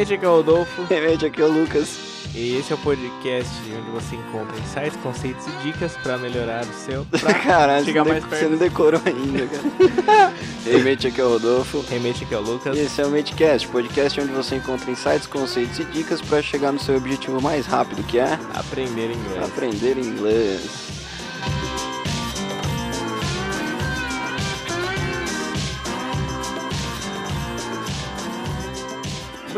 Remente 0.00 0.14
aqui 0.14 0.24
é 0.24 0.28
o 0.28 0.36
Rodolfo. 0.36 0.82
Remente 0.84 1.26
aqui 1.26 1.42
é 1.42 1.44
o 1.44 1.52
Lucas. 1.52 1.98
E 2.34 2.56
esse 2.56 2.72
é 2.72 2.74
o 2.74 2.78
podcast 2.78 3.52
onde 3.78 3.90
você 3.90 4.16
encontra 4.16 4.58
insights, 4.58 4.96
conceitos 5.02 5.46
e 5.46 5.50
dicas 5.62 5.94
para 5.98 6.16
melhorar 6.16 6.64
o 6.64 6.72
seu. 6.72 7.06
Caralho, 7.44 7.84
chegar 7.84 8.04
você, 8.04 8.10
mais 8.12 8.24
perto. 8.24 8.40
você 8.40 8.48
não 8.48 8.56
decorou 8.56 9.02
ainda, 9.04 9.46
cara. 9.46 10.32
Remente 10.64 11.06
aqui 11.06 11.20
é 11.20 11.24
o 11.24 11.28
Rodolfo. 11.28 11.84
Remente 11.90 12.24
aqui 12.24 12.32
é 12.32 12.38
o 12.38 12.40
Lucas. 12.40 12.78
E 12.78 12.80
esse 12.80 12.98
é 12.98 13.04
o 13.04 13.10
Matecast, 13.10 13.68
podcast 13.68 14.20
onde 14.22 14.32
você 14.32 14.56
encontra 14.56 14.90
insights, 14.90 15.26
conceitos 15.26 15.78
e 15.80 15.84
dicas 15.84 16.22
para 16.22 16.40
chegar 16.40 16.72
no 16.72 16.78
seu 16.78 16.96
objetivo 16.96 17.38
mais 17.42 17.66
rápido, 17.66 18.02
que 18.04 18.18
é 18.18 18.38
Aprender 18.54 19.10
inglês. 19.10 19.44
aprender 19.44 19.98
inglês. 19.98 20.99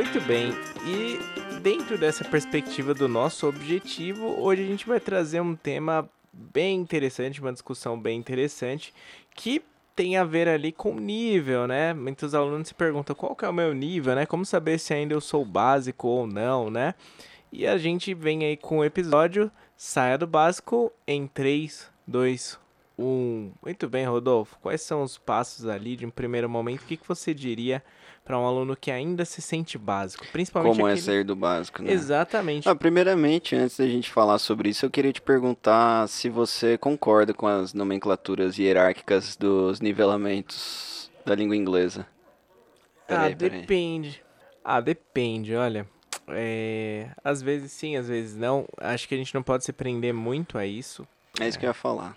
Muito 0.03 0.21
bem. 0.27 0.51
E 0.85 1.17
dentro 1.61 1.97
dessa 1.97 2.25
perspectiva 2.25 2.93
do 2.93 3.07
nosso 3.07 3.47
objetivo, 3.47 4.35
hoje 4.43 4.65
a 4.65 4.67
gente 4.67 4.85
vai 4.85 4.99
trazer 4.99 5.41
um 5.41 5.55
tema 5.55 6.11
bem 6.33 6.81
interessante, 6.81 7.41
uma 7.41 7.53
discussão 7.53 7.97
bem 7.97 8.19
interessante, 8.19 8.93
que 9.33 9.63
tem 9.95 10.17
a 10.17 10.25
ver 10.25 10.49
ali 10.49 10.73
com 10.73 10.97
nível, 10.97 11.69
né? 11.69 11.95
Muitos 11.95 12.35
alunos 12.35 12.67
se 12.67 12.75
perguntam 12.75 13.15
qual 13.15 13.37
que 13.37 13.45
é 13.45 13.49
o 13.49 13.53
meu 13.53 13.73
nível, 13.73 14.17
né? 14.17 14.27
Como 14.27 14.45
saber 14.45 14.79
se 14.79 14.93
ainda 14.93 15.15
eu 15.15 15.21
sou 15.21 15.45
básico 15.45 16.09
ou 16.09 16.27
não, 16.27 16.69
né? 16.69 16.97
E 17.53 17.65
a 17.65 17.79
gente 17.79 18.13
vem 18.13 18.45
aí 18.45 18.57
com 18.57 18.79
o 18.79 18.85
episódio 18.85 19.53
Saia 19.77 20.19
do 20.19 20.27
Básico 20.27 20.93
em 21.07 21.29
3, 21.29 21.89
2, 22.09 22.59
1. 22.99 23.53
Muito 23.63 23.89
bem, 23.89 24.05
Rodolfo. 24.07 24.57
Quais 24.61 24.83
são 24.83 25.03
os 25.03 25.19
passos 25.19 25.67
ali 25.67 25.97
de 25.97 26.07
um 26.07 26.11
primeiro 26.11 26.49
momento? 26.49 26.83
O 26.83 26.85
que, 26.87 26.97
que 26.97 27.09
você 27.09 27.33
diria 27.35 27.83
para 28.25 28.39
um 28.39 28.47
aluno 28.47 28.77
que 28.77 28.91
ainda 28.91 29.25
se 29.25 29.43
sente 29.43 29.77
básico? 29.77 30.25
Principalmente 30.31 30.77
Como 30.77 30.87
é 30.89 30.93
aquele... 30.93 31.05
sair 31.07 31.25
do 31.25 31.35
básico, 31.35 31.83
né? 31.83 31.93
Exatamente. 31.93 32.69
Ah, 32.69 32.75
primeiramente, 32.75 33.57
antes 33.57 33.77
da 33.79 33.87
gente 33.87 34.11
falar 34.11 34.39
sobre 34.39 34.69
isso, 34.69 34.87
eu 34.87 34.91
queria 34.91 35.13
te 35.13 35.21
perguntar 35.21 36.09
se 36.09 36.29
você 36.29 36.79
concorda 36.79 37.35
com 37.35 37.47
as 37.47 37.75
nomenclaturas 37.75 38.59
hierárquicas 38.59 39.37
dos 39.37 39.81
nivelamentos 39.81 41.11
da 41.25 41.35
língua 41.35 41.57
inglesa. 41.57 42.07
ah, 43.09 43.31
Peraí, 43.33 43.37
peraí. 43.37 43.61
depende. 43.61 44.23
Ah, 44.65 44.81
depende, 44.81 45.55
olha. 45.57 45.87
É... 46.29 47.09
Às 47.25 47.43
vezes 47.43 47.73
sim, 47.73 47.97
às 47.97 48.07
vezes 48.09 48.37
não. 48.37 48.65
Acho 48.79 49.09
que 49.09 49.15
a 49.15 49.19
gente 49.19 49.35
não 49.35 49.43
pode 49.43 49.65
se 49.65 49.73
prender 49.73 50.15
muito 50.15 50.57
a 50.57 50.65
isso. 50.65 51.07
É 51.41 51.49
isso 51.49 51.59
que 51.59 51.65
eu 51.65 51.71
ia 51.71 51.75
falar. 51.75 52.17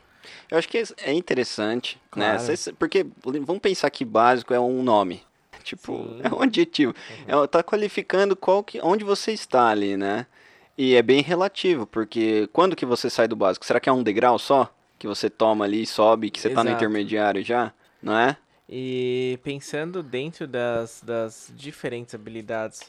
Eu 0.49 0.57
acho 0.57 0.67
que 0.67 0.83
é 1.03 1.13
interessante, 1.13 1.99
Claro. 2.11 2.41
né? 2.41 2.55
Porque 2.77 3.05
vamos 3.23 3.59
pensar 3.61 3.89
que 3.89 4.03
básico 4.05 4.53
é 4.53 4.59
um 4.59 4.81
nome. 4.83 5.21
Tipo, 5.63 5.93
Sim. 5.97 6.21
é 6.23 6.29
um 6.35 6.41
adjetivo. 6.41 6.93
É, 7.27 7.47
tá 7.47 7.63
qualificando 7.63 8.35
qual 8.35 8.63
que, 8.63 8.79
onde 8.83 9.03
você 9.03 9.31
está 9.31 9.67
ali, 9.69 9.97
né? 9.97 10.27
E 10.77 10.93
é 10.93 11.01
bem 11.01 11.21
relativo, 11.21 11.87
porque 11.87 12.47
quando 12.53 12.75
que 12.75 12.85
você 12.85 13.09
sai 13.09 13.27
do 13.27 13.35
básico? 13.35 13.65
Será 13.65 13.79
que 13.79 13.89
é 13.89 13.91
um 13.91 14.03
degrau 14.03 14.37
só? 14.37 14.71
Que 14.99 15.07
você 15.07 15.29
toma 15.29 15.65
ali 15.65 15.81
e 15.81 15.87
sobe, 15.87 16.29
que 16.29 16.39
você 16.39 16.49
tá 16.49 16.63
no 16.63 16.69
Exato. 16.69 16.83
intermediário 16.83 17.43
já? 17.43 17.73
Não 18.01 18.15
é? 18.17 18.37
E 18.69 19.39
pensando 19.43 20.03
dentro 20.03 20.47
das, 20.47 21.01
das 21.03 21.51
diferentes 21.55 22.13
habilidades 22.13 22.81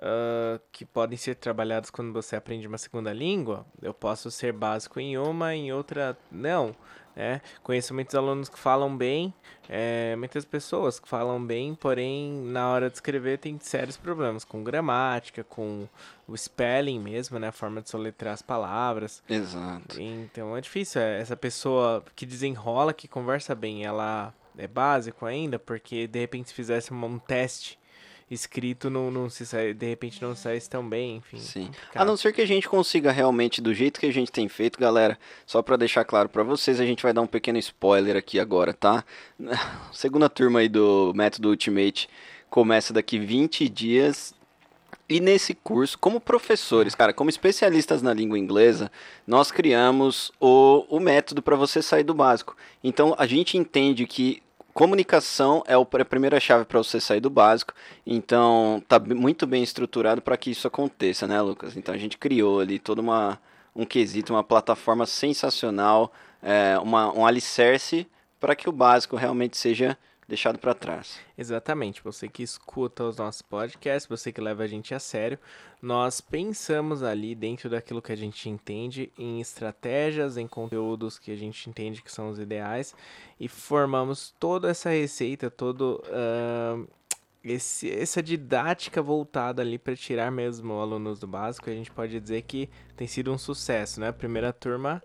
ah, 0.00 0.60
que 0.70 0.84
podem 0.84 1.18
ser 1.18 1.34
trabalhadas 1.34 1.90
quando 1.90 2.12
você 2.12 2.36
aprende 2.36 2.66
uma 2.66 2.78
segunda 2.78 3.12
língua, 3.12 3.66
eu 3.82 3.92
posso 3.92 4.30
ser 4.30 4.52
básico 4.52 5.00
em 5.00 5.18
uma, 5.18 5.54
em 5.54 5.72
outra 5.72 6.16
não. 6.30 6.74
Né? 7.16 7.40
Conheço 7.64 7.92
muitos 7.92 8.14
alunos 8.14 8.48
que 8.48 8.56
falam 8.56 8.96
bem, 8.96 9.34
eh, 9.68 10.14
muitas 10.16 10.44
pessoas 10.44 11.00
que 11.00 11.08
falam 11.08 11.44
bem, 11.44 11.74
porém 11.74 12.32
na 12.44 12.70
hora 12.70 12.88
de 12.88 12.94
escrever 12.94 13.38
tem 13.38 13.58
sérios 13.58 13.96
problemas 13.96 14.44
com 14.44 14.62
gramática, 14.62 15.42
com 15.42 15.88
o 16.28 16.36
spelling 16.36 17.00
mesmo, 17.00 17.36
né? 17.40 17.48
a 17.48 17.52
forma 17.52 17.82
de 17.82 17.90
soletrar 17.90 18.34
as 18.34 18.42
palavras. 18.42 19.20
Exato. 19.28 20.00
Então 20.00 20.56
é 20.56 20.60
difícil. 20.60 21.00
é, 21.00 21.20
Essa 21.20 21.36
pessoa 21.36 22.04
que 22.14 22.24
desenrola, 22.24 22.92
que 22.92 23.08
conversa 23.08 23.52
bem, 23.52 23.84
ela 23.84 24.32
é 24.56 24.68
básico 24.68 25.26
ainda, 25.26 25.58
porque 25.58 26.06
de 26.06 26.20
repente 26.20 26.50
se 26.50 26.54
fizesse 26.54 26.94
um 26.94 27.18
teste 27.18 27.77
escrito, 28.30 28.90
não, 28.90 29.10
não 29.10 29.30
se 29.30 29.46
sai, 29.46 29.72
de 29.72 29.86
repente 29.86 30.20
não 30.22 30.34
saísse 30.34 30.68
tão 30.68 30.86
bem, 30.86 31.16
enfim. 31.16 31.38
Sim. 31.38 31.66
complicado. 31.66 32.02
A 32.02 32.04
não 32.04 32.16
ser 32.16 32.32
que 32.32 32.40
a 32.40 32.46
gente 32.46 32.68
consiga 32.68 33.10
realmente, 33.10 33.60
do 33.60 33.72
jeito 33.72 33.98
que 33.98 34.06
a 34.06 34.12
gente 34.12 34.30
tem 34.30 34.48
feito, 34.48 34.78
galera, 34.78 35.18
só 35.46 35.62
pra 35.62 35.76
deixar 35.76 36.04
claro 36.04 36.28
pra 36.28 36.42
vocês, 36.42 36.80
a 36.80 36.84
gente 36.84 37.02
vai 37.02 37.12
dar 37.12 37.22
um 37.22 37.26
pequeno 37.26 37.58
spoiler 37.58 38.16
aqui 38.16 38.38
agora, 38.38 38.74
tá? 38.74 39.04
Segunda 39.92 40.28
turma 40.28 40.60
aí 40.60 40.68
do 40.68 41.12
Método 41.14 41.48
Ultimate 41.48 42.08
começa 42.50 42.92
daqui 42.92 43.18
20 43.18 43.68
dias. 43.68 44.34
E 45.08 45.20
nesse 45.20 45.54
curso, 45.54 45.98
como 45.98 46.20
professores, 46.20 46.94
cara, 46.94 47.14
como 47.14 47.30
especialistas 47.30 48.02
na 48.02 48.12
língua 48.12 48.38
inglesa, 48.38 48.92
nós 49.26 49.50
criamos 49.50 50.30
o, 50.38 50.84
o 50.90 51.00
método 51.00 51.40
para 51.40 51.56
você 51.56 51.80
sair 51.80 52.04
do 52.04 52.12
básico. 52.12 52.54
Então 52.84 53.14
a 53.16 53.26
gente 53.26 53.56
entende 53.56 54.06
que 54.06 54.42
comunicação 54.78 55.64
é 55.66 55.76
o- 55.76 55.82
a 55.82 56.04
primeira 56.04 56.38
chave 56.38 56.64
para 56.64 56.78
você 56.78 57.00
sair 57.00 57.18
do 57.18 57.28
básico. 57.28 57.74
Então 58.06 58.80
tá 58.86 59.00
muito 59.00 59.44
bem 59.44 59.60
estruturado 59.60 60.22
para 60.22 60.36
que 60.36 60.52
isso 60.52 60.68
aconteça, 60.68 61.26
né, 61.26 61.40
Lucas? 61.42 61.76
Então 61.76 61.92
a 61.92 61.98
gente 61.98 62.16
criou 62.16 62.60
ali 62.60 62.78
toda 62.78 63.00
uma 63.00 63.40
um 63.74 63.84
quesito, 63.84 64.32
uma 64.32 64.44
plataforma 64.44 65.04
sensacional, 65.04 66.12
é, 66.40 66.78
uma, 66.78 67.12
um 67.12 67.26
alicerce 67.26 68.06
para 68.38 68.54
que 68.54 68.68
o 68.68 68.72
básico 68.72 69.16
realmente 69.16 69.56
seja 69.56 69.98
deixado 70.28 70.58
para 70.58 70.74
trás. 70.74 71.18
Exatamente, 71.36 72.02
você 72.04 72.28
que 72.28 72.42
escuta 72.42 73.04
os 73.04 73.16
nossos 73.16 73.40
podcasts, 73.40 74.06
você 74.06 74.30
que 74.30 74.40
leva 74.40 74.64
a 74.64 74.66
gente 74.66 74.94
a 74.94 75.00
sério, 75.00 75.38
nós 75.80 76.20
pensamos 76.20 77.02
ali 77.02 77.34
dentro 77.34 77.70
daquilo 77.70 78.02
que 78.02 78.12
a 78.12 78.16
gente 78.16 78.48
entende 78.48 79.10
em 79.18 79.40
estratégias, 79.40 80.36
em 80.36 80.46
conteúdos 80.46 81.18
que 81.18 81.30
a 81.30 81.36
gente 81.36 81.70
entende 81.70 82.02
que 82.02 82.12
são 82.12 82.28
os 82.28 82.38
ideais 82.38 82.94
e 83.40 83.48
formamos 83.48 84.34
toda 84.38 84.68
essa 84.68 84.90
receita, 84.90 85.50
todo 85.50 86.02
ahn, 86.12 86.86
esse, 87.42 87.90
essa 87.90 88.22
didática 88.22 89.00
voltada 89.00 89.62
ali 89.62 89.78
para 89.78 89.96
tirar 89.96 90.30
mesmo 90.30 90.74
alunos 90.74 91.18
do 91.18 91.26
básico. 91.26 91.70
A 91.70 91.72
gente 91.72 91.90
pode 91.90 92.20
dizer 92.20 92.42
que 92.42 92.68
tem 92.96 93.06
sido 93.06 93.32
um 93.32 93.38
sucesso, 93.38 94.00
né? 94.00 94.08
A 94.08 94.12
primeira 94.12 94.52
turma 94.52 95.02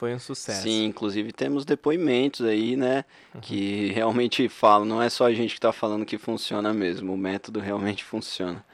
foi 0.00 0.14
um 0.14 0.18
sucesso. 0.18 0.62
Sim, 0.62 0.86
inclusive 0.86 1.30
temos 1.30 1.66
depoimentos 1.66 2.46
aí, 2.46 2.74
né, 2.74 3.04
Uhum. 3.34 3.40
que 3.42 3.92
realmente 3.92 4.48
falam, 4.48 4.86
não 4.86 5.02
é 5.02 5.10
só 5.10 5.26
a 5.26 5.32
gente 5.34 5.50
que 5.50 5.58
está 5.58 5.72
falando 5.74 6.06
que 6.06 6.16
funciona 6.16 6.72
mesmo, 6.72 7.12
o 7.12 7.18
método 7.18 7.60
realmente 7.60 8.02
funciona. 8.02 8.64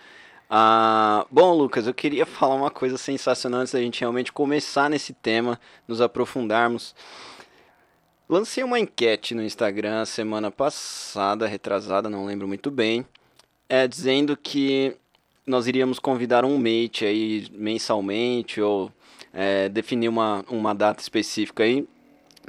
Ah, 0.48 1.26
bom, 1.28 1.52
Lucas, 1.52 1.88
eu 1.88 1.92
queria 1.92 2.24
falar 2.24 2.54
uma 2.54 2.70
coisa 2.70 2.96
sensacional 2.96 3.62
antes 3.62 3.72
da 3.72 3.80
gente 3.80 3.98
realmente 3.98 4.32
começar 4.32 4.88
nesse 4.88 5.12
tema, 5.12 5.58
nos 5.88 6.00
aprofundarmos. 6.00 6.94
Lancei 8.28 8.62
uma 8.62 8.78
enquete 8.78 9.34
no 9.34 9.42
Instagram 9.42 10.04
semana 10.04 10.48
passada, 10.52 11.48
retrasada, 11.48 12.08
não 12.08 12.24
lembro 12.24 12.46
muito 12.46 12.70
bem, 12.70 13.04
é, 13.68 13.88
dizendo 13.88 14.36
que 14.36 14.96
nós 15.44 15.66
iríamos 15.66 15.98
convidar 15.98 16.44
um 16.44 16.56
mate 16.56 17.04
aí 17.04 17.48
mensalmente 17.52 18.60
ou 18.60 18.92
é, 19.36 19.68
definir 19.68 20.08
uma, 20.08 20.42
uma 20.48 20.74
data 20.74 21.02
específica 21.02 21.62
aí 21.62 21.86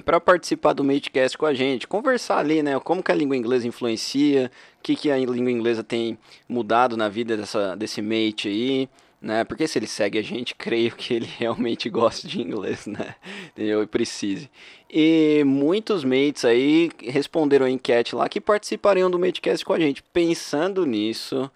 para 0.05 0.21
participar 0.21 0.71
do 0.71 0.83
Matecast 0.85 1.37
com 1.37 1.45
a 1.45 1.53
gente, 1.53 1.87
conversar 1.87 2.37
ali, 2.37 2.63
né, 2.63 2.79
como 2.79 3.03
que 3.03 3.11
a 3.11 3.15
língua 3.15 3.35
inglesa 3.35 3.67
influencia, 3.67 4.49
o 4.79 4.83
que, 4.83 4.95
que 4.95 5.11
a 5.11 5.17
língua 5.17 5.51
inglesa 5.51 5.83
tem 5.83 6.17
mudado 6.47 6.95
na 6.95 7.09
vida 7.09 7.35
dessa, 7.35 7.75
desse 7.75 8.01
mate 8.01 8.47
aí, 8.47 8.89
né, 9.21 9.43
porque 9.43 9.67
se 9.67 9.77
ele 9.77 9.87
segue 9.87 10.17
a 10.17 10.21
gente, 10.21 10.53
creio 10.55 10.95
que 10.95 11.13
ele 11.13 11.25
realmente 11.37 11.89
gosta 11.89 12.25
de 12.25 12.41
inglês, 12.41 12.85
né, 12.87 13.15
entendeu, 13.47 13.83
e 13.83 13.87
precise. 13.87 14.49
E 14.89 15.43
muitos 15.45 16.05
mates 16.05 16.45
aí 16.45 16.89
responderam 17.03 17.65
a 17.65 17.69
enquete 17.69 18.15
lá 18.15 18.29
que 18.29 18.39
participariam 18.39 19.11
do 19.11 19.19
Matecast 19.19 19.65
com 19.65 19.73
a 19.73 19.79
gente, 19.79 20.01
pensando 20.13 20.85
nisso, 20.85 21.51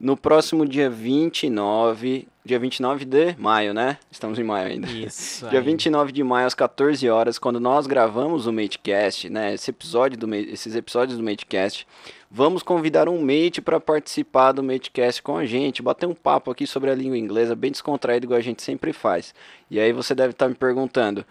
no 0.00 0.16
próximo 0.16 0.66
dia 0.66 0.88
29, 0.88 2.26
dia 2.42 2.58
29 2.58 3.04
de 3.04 3.36
maio, 3.38 3.74
né, 3.74 3.98
estamos 4.10 4.38
em 4.38 4.42
maio 4.42 4.68
ainda. 4.68 4.88
Isso. 4.90 5.46
Dia 5.50 5.58
aí. 5.58 5.64
29 5.64 6.10
de 6.10 6.24
maio, 6.24 6.46
às 6.46 6.54
14 6.54 7.06
horas, 7.10 7.38
quando 7.38 7.60
nós 7.60 7.86
gravamos 7.86 8.46
o 8.46 8.52
Matecast, 8.52 9.28
né? 9.28 9.52
Esse 9.52 9.70
episódio 9.70 10.18
do, 10.18 10.34
esses 10.34 10.74
episódios 10.74 11.18
do 11.18 11.22
Matecast, 11.22 11.86
vamos 12.30 12.62
convidar 12.62 13.10
um 13.10 13.20
mate 13.20 13.60
para 13.60 13.78
participar 13.78 14.52
do 14.52 14.62
Matecast 14.62 15.22
com 15.22 15.36
a 15.36 15.44
gente, 15.44 15.82
bater 15.82 16.06
um 16.06 16.14
papo 16.14 16.50
aqui 16.50 16.66
sobre 16.66 16.90
a 16.90 16.94
língua 16.94 17.18
inglesa, 17.18 17.54
bem 17.54 17.70
descontraído, 17.70 18.24
igual 18.24 18.38
a 18.38 18.42
gente 18.42 18.62
sempre 18.62 18.94
faz. 18.94 19.34
E 19.70 19.78
aí 19.78 19.92
você 19.92 20.14
deve 20.14 20.30
estar 20.30 20.48
me 20.48 20.54
perguntando, 20.54 21.26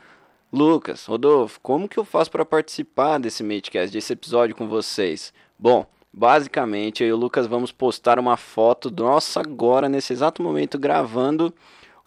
Lucas, 0.53 1.05
Rodolfo, 1.07 1.59
como 1.63 1.89
que 1.89 1.97
eu 1.97 2.05
faço 2.05 2.29
para 2.29 2.45
participar 2.45 3.17
desse 3.17 3.41
Matecast, 3.41 3.91
desse 3.91 4.13
episódio 4.13 4.55
com 4.55 4.67
vocês? 4.67 5.33
Bom, 5.57 5.87
basicamente 6.13 7.03
eu 7.03 7.09
e 7.09 7.13
o 7.13 7.17
Lucas 7.17 7.47
vamos 7.47 7.71
postar 7.71 8.19
uma 8.19 8.37
foto 8.37 8.91
nossa 8.91 9.39
agora, 9.39 9.87
nesse 9.87 10.13
exato 10.13 10.41
momento, 10.41 10.77
gravando 10.77 11.53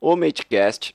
o 0.00 0.16
Matecast. 0.16 0.94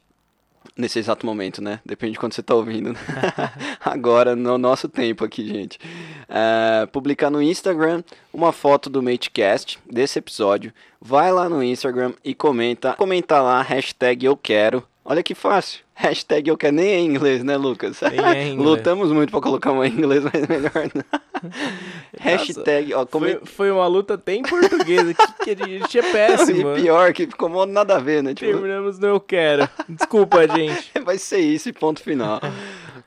Nesse 0.76 1.00
exato 1.00 1.26
momento, 1.26 1.62
né? 1.62 1.80
Depende 1.86 2.14
de 2.14 2.20
quando 2.20 2.34
você 2.34 2.44
tá 2.44 2.54
ouvindo. 2.54 2.92
né? 2.92 3.00
Agora, 3.80 4.36
no 4.36 4.58
nosso 4.58 4.90
tempo 4.90 5.24
aqui, 5.24 5.48
gente. 5.48 5.80
É, 6.28 6.86
publicar 6.88 7.30
no 7.30 7.42
Instagram 7.42 8.04
uma 8.34 8.52
foto 8.52 8.90
do 8.90 9.02
MateCast, 9.02 9.80
desse 9.90 10.20
episódio. 10.20 10.74
Vai 11.00 11.32
lá 11.32 11.48
no 11.48 11.64
Instagram 11.64 12.14
e 12.24 12.36
comenta. 12.36 12.94
Comenta 12.94 13.42
lá, 13.42 13.62
hashtag 13.62 14.26
eu 14.26 14.36
quero. 14.36 14.84
Olha 15.10 15.24
que 15.24 15.34
fácil. 15.34 15.80
Hashtag 15.96 16.50
eu 16.50 16.58
quero. 16.58 16.76
Nem 16.76 16.88
é 16.90 17.00
em 17.00 17.06
inglês, 17.06 17.44
né, 17.44 17.56
Lucas? 17.56 18.02
Nem 18.02 18.20
é 18.20 18.44
em 18.44 18.52
inglês. 18.54 18.70
Lutamos 18.70 19.10
muito 19.12 19.32
pra 19.32 19.40
colocar 19.40 19.72
uma 19.72 19.88
em 19.88 19.92
inglês, 19.92 20.22
mas 20.24 20.46
melhor 20.48 20.92
não. 20.94 21.52
hashtag, 22.20 22.94
ó, 22.94 22.98
Foi, 23.00 23.06
comenta. 23.08 23.46
foi 23.46 23.72
uma 23.72 23.88
luta 23.88 24.16
até 24.16 24.36
em 24.36 24.42
português 24.44 25.10
aqui, 25.10 25.34
que 25.56 25.64
a 25.64 25.68
gente 25.68 25.98
é 26.00 26.12
péssimo. 26.12 26.76
E 26.78 26.82
pior, 26.82 27.14
que 27.14 27.26
ficou 27.26 27.48
mal 27.48 27.66
nada 27.66 27.96
a 27.96 28.00
ver, 28.00 28.22
né? 28.22 28.34
Tipo, 28.34 28.52
Terminamos 28.52 29.00
no 29.00 29.08
eu 29.08 29.20
quero. 29.20 29.70
Desculpa, 29.88 30.48
gente. 30.48 30.92
Vai 31.04 31.18
ser 31.18 31.40
isso 31.40 31.70
e 31.70 31.74
ponto 31.74 32.02
final. 32.02 32.42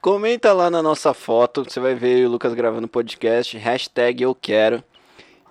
Comenta 0.01 0.53
lá 0.55 0.71
na 0.71 0.83
nossa 0.83 1.13
foto, 1.13 1.65
você 1.65 1.79
vai 1.79 1.95
ver 1.95 2.27
o 2.27 2.31
Lucas 2.31 2.55
gravando 2.55 2.89
podcast, 2.89 3.57
hashtag 3.59 4.23
eu 4.23 4.35
quero. 4.35 4.83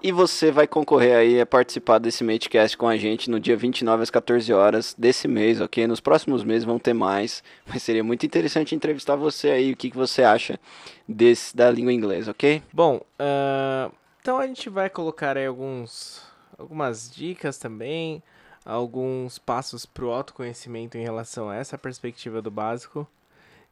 E 0.02 0.14
você 0.14 0.50
vai 0.50 0.66
concorrer 0.66 1.14
aí 1.14 1.42
a 1.42 1.46
participar 1.46 2.00
desse 2.00 2.24
Matecast 2.24 2.78
com 2.78 2.88
a 2.88 2.96
gente 2.96 3.30
no 3.30 3.38
dia 3.38 3.58
29 3.58 4.02
às 4.02 4.10
14 4.10 4.54
horas 4.54 4.96
desse 4.98 5.28
mês, 5.28 5.60
ok? 5.60 5.86
Nos 5.88 6.00
próximos 6.00 6.42
meses 6.42 6.64
vão 6.64 6.80
ter 6.80 6.94
mais, 6.94 7.44
mas 7.68 7.84
seria 7.84 8.04
muito 8.04 8.26
interessante 8.26 8.74
entrevistar 8.74 9.18
você 9.18 9.50
aí, 9.50 9.74
o 9.74 9.76
que, 9.76 9.92
que 9.92 9.98
você 9.98 10.24
acha 10.24 10.58
desse, 11.06 11.54
da 11.54 11.70
língua 11.70 11.92
inglesa, 11.92 12.32
ok? 12.32 12.64
Bom, 12.72 13.02
ah, 13.20 13.92
então 14.22 14.38
a 14.38 14.48
gente 14.48 14.70
vai 14.70 14.90
colocar 14.90 15.36
aí 15.36 15.46
alguns, 15.46 16.24
algumas 16.58 17.12
dicas 17.12 17.58
também, 17.58 18.24
alguns 18.64 19.38
passos 19.38 19.86
para 19.86 20.06
o 20.06 20.12
autoconhecimento 20.12 20.98
em 20.98 21.04
relação 21.04 21.50
a 21.50 21.58
essa 21.58 21.78
perspectiva 21.78 22.42
do 22.42 22.50
básico. 22.50 23.06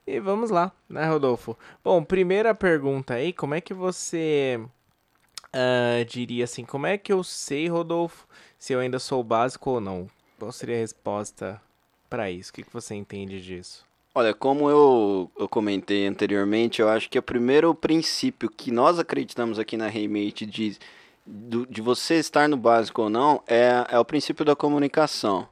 E 0.06 0.20
vamos 0.20 0.50
lá, 0.50 0.74
né, 0.90 1.06
Rodolfo? 1.06 1.58
Bom, 1.82 2.04
primeira 2.04 2.54
pergunta 2.54 3.14
aí, 3.14 3.32
como 3.32 3.56
é 3.56 3.62
que 3.62 3.74
você 3.74 4.60
ah, 5.54 6.04
diria 6.08 6.44
assim, 6.44 6.66
como 6.66 6.88
é 6.88 6.98
que 6.98 7.12
eu 7.12 7.24
sei, 7.24 7.68
Rodolfo, 7.68 8.28
se 8.58 8.74
eu 8.74 8.80
ainda 8.80 9.00
sou 9.00 9.24
básico 9.24 9.72
ou 9.72 9.82
não? 9.82 10.08
Qual 10.38 10.52
seria 10.52 10.76
a 10.76 10.80
resposta 10.80 11.62
para 12.10 12.30
isso? 12.30 12.52
O 12.52 12.54
que, 12.54 12.64
que 12.64 12.74
você 12.74 12.96
entende 12.96 13.42
disso? 13.42 13.86
Olha, 14.14 14.34
como 14.34 14.70
eu, 14.70 15.32
eu 15.38 15.48
comentei 15.48 16.08
anteriormente, 16.08 16.82
eu 16.82 16.90
acho 16.90 17.10
que 17.10 17.20
o 17.20 17.24
primeiro 17.24 17.74
princípio 17.76 18.50
que 18.50 18.72
nós 18.72 18.98
acreditamos 18.98 19.60
aqui 19.60 19.78
na 19.78 19.88
Remate 19.88 20.46
de, 20.46 20.78
de 21.70 21.82
você 21.82 22.16
estar 22.16 22.50
no 22.50 22.58
básico 22.58 23.04
ou 23.04 23.10
não 23.10 23.44
é, 23.46 23.86
é 23.90 24.00
o 24.00 24.06
princípio 24.06 24.44
da 24.44 24.56
comunicação. 24.56 25.48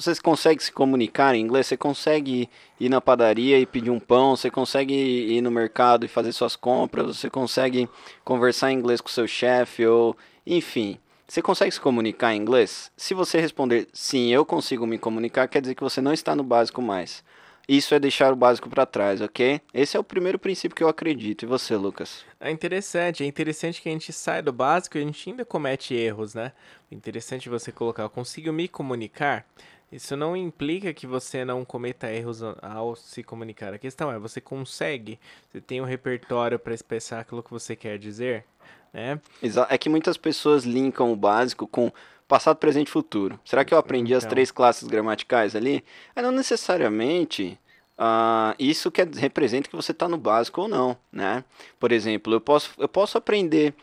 Você 0.00 0.14
consegue 0.22 0.64
se 0.64 0.72
comunicar 0.72 1.34
em 1.34 1.42
inglês, 1.42 1.66
você 1.66 1.76
consegue 1.76 2.48
ir 2.80 2.88
na 2.88 3.02
padaria 3.02 3.58
e 3.58 3.66
pedir 3.66 3.90
um 3.90 4.00
pão, 4.00 4.34
você 4.34 4.50
consegue 4.50 4.94
ir 4.94 5.42
no 5.42 5.50
mercado 5.50 6.06
e 6.06 6.08
fazer 6.08 6.32
suas 6.32 6.56
compras, 6.56 7.18
você 7.18 7.28
consegue 7.28 7.86
conversar 8.24 8.72
em 8.72 8.76
inglês 8.78 9.02
com 9.02 9.10
seu 9.10 9.28
chefe 9.28 9.86
ou 9.86 10.16
enfim. 10.46 10.98
Você 11.28 11.42
consegue 11.42 11.70
se 11.70 11.78
comunicar 11.78 12.34
em 12.34 12.40
inglês? 12.40 12.90
Se 12.96 13.12
você 13.12 13.38
responder 13.42 13.88
sim, 13.92 14.32
eu 14.32 14.42
consigo 14.42 14.86
me 14.86 14.96
comunicar, 14.96 15.46
quer 15.48 15.60
dizer 15.60 15.74
que 15.74 15.82
você 15.82 16.00
não 16.00 16.14
está 16.14 16.34
no 16.34 16.42
básico 16.42 16.80
mais. 16.80 17.22
Isso 17.70 17.94
é 17.94 18.00
deixar 18.00 18.32
o 18.32 18.36
básico 18.36 18.68
para 18.68 18.84
trás, 18.84 19.20
ok? 19.20 19.60
Esse 19.72 19.96
é 19.96 20.00
o 20.00 20.02
primeiro 20.02 20.40
princípio 20.40 20.74
que 20.74 20.82
eu 20.82 20.88
acredito. 20.88 21.44
E 21.44 21.46
você, 21.46 21.76
Lucas? 21.76 22.24
É 22.40 22.50
interessante, 22.50 23.22
é 23.22 23.26
interessante 23.28 23.80
que 23.80 23.88
a 23.88 23.92
gente 23.92 24.12
sai 24.12 24.42
do 24.42 24.52
básico 24.52 24.98
e 24.98 25.00
a 25.00 25.04
gente 25.04 25.30
ainda 25.30 25.44
comete 25.44 25.94
erros, 25.94 26.34
né? 26.34 26.50
O 26.90 26.94
interessante 26.96 27.48
é 27.48 27.50
você 27.52 27.70
colocar, 27.70 28.02
eu 28.02 28.10
consigo 28.10 28.52
me 28.52 28.66
comunicar. 28.66 29.46
Isso 29.92 30.16
não 30.16 30.36
implica 30.36 30.92
que 30.92 31.06
você 31.06 31.44
não 31.44 31.64
cometa 31.64 32.12
erros 32.12 32.42
ao 32.42 32.96
se 32.96 33.22
comunicar. 33.22 33.72
A 33.72 33.78
questão 33.78 34.10
é, 34.10 34.18
você 34.18 34.40
consegue? 34.40 35.20
Você 35.48 35.60
tem 35.60 35.80
um 35.80 35.84
repertório 35.84 36.58
para 36.58 36.74
expressar 36.74 37.20
aquilo 37.20 37.40
que 37.40 37.52
você 37.52 37.76
quer 37.76 38.00
dizer, 38.00 38.44
né? 38.92 39.20
É 39.68 39.78
que 39.78 39.88
muitas 39.88 40.16
pessoas 40.16 40.64
linkam 40.64 41.12
o 41.12 41.16
básico 41.16 41.68
com 41.68 41.92
passado, 42.30 42.58
presente 42.58 42.86
e 42.86 42.92
futuro. 42.92 43.40
Será 43.44 43.64
que 43.64 43.74
eu 43.74 43.78
aprendi 43.78 44.14
as 44.14 44.22
Então. 44.22 44.30
três 44.30 44.52
classes 44.52 44.86
gramaticais 44.86 45.56
ali? 45.56 45.84
É, 46.14 46.22
não 46.22 46.30
necessariamente 46.30 47.58
ah, 47.98 48.54
isso 48.56 48.88
que 48.88 49.02
representa 49.02 49.68
que 49.68 49.74
você 49.74 49.90
está 49.90 50.08
no 50.08 50.16
básico 50.16 50.62
ou 50.62 50.68
não, 50.68 50.96
né? 51.12 51.42
Por 51.78 51.90
exemplo, 51.90 52.32
eu 52.32 52.40
posso, 52.40 52.70
eu 52.78 52.88
posso 52.88 53.18
aprender 53.18 53.74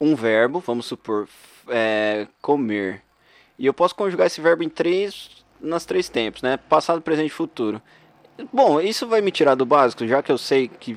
um 0.00 0.16
verbo, 0.16 0.58
vamos 0.58 0.86
supor, 0.86 1.28
é, 1.68 2.26
comer. 2.40 3.02
E 3.56 3.66
eu 3.66 3.72
posso 3.72 3.94
conjugar 3.94 4.26
esse 4.26 4.40
verbo 4.40 4.64
em 4.64 4.68
três, 4.68 5.30
nas 5.60 5.84
três 5.84 6.08
tempos, 6.08 6.42
né? 6.42 6.56
Passado, 6.56 7.00
presente 7.00 7.28
e 7.28 7.30
futuro. 7.30 7.80
Bom, 8.52 8.80
isso 8.80 9.06
vai 9.06 9.20
me 9.20 9.30
tirar 9.30 9.54
do 9.54 9.64
básico, 9.64 10.04
já 10.08 10.20
que 10.22 10.32
eu 10.32 10.38
sei 10.38 10.66
que 10.66 10.96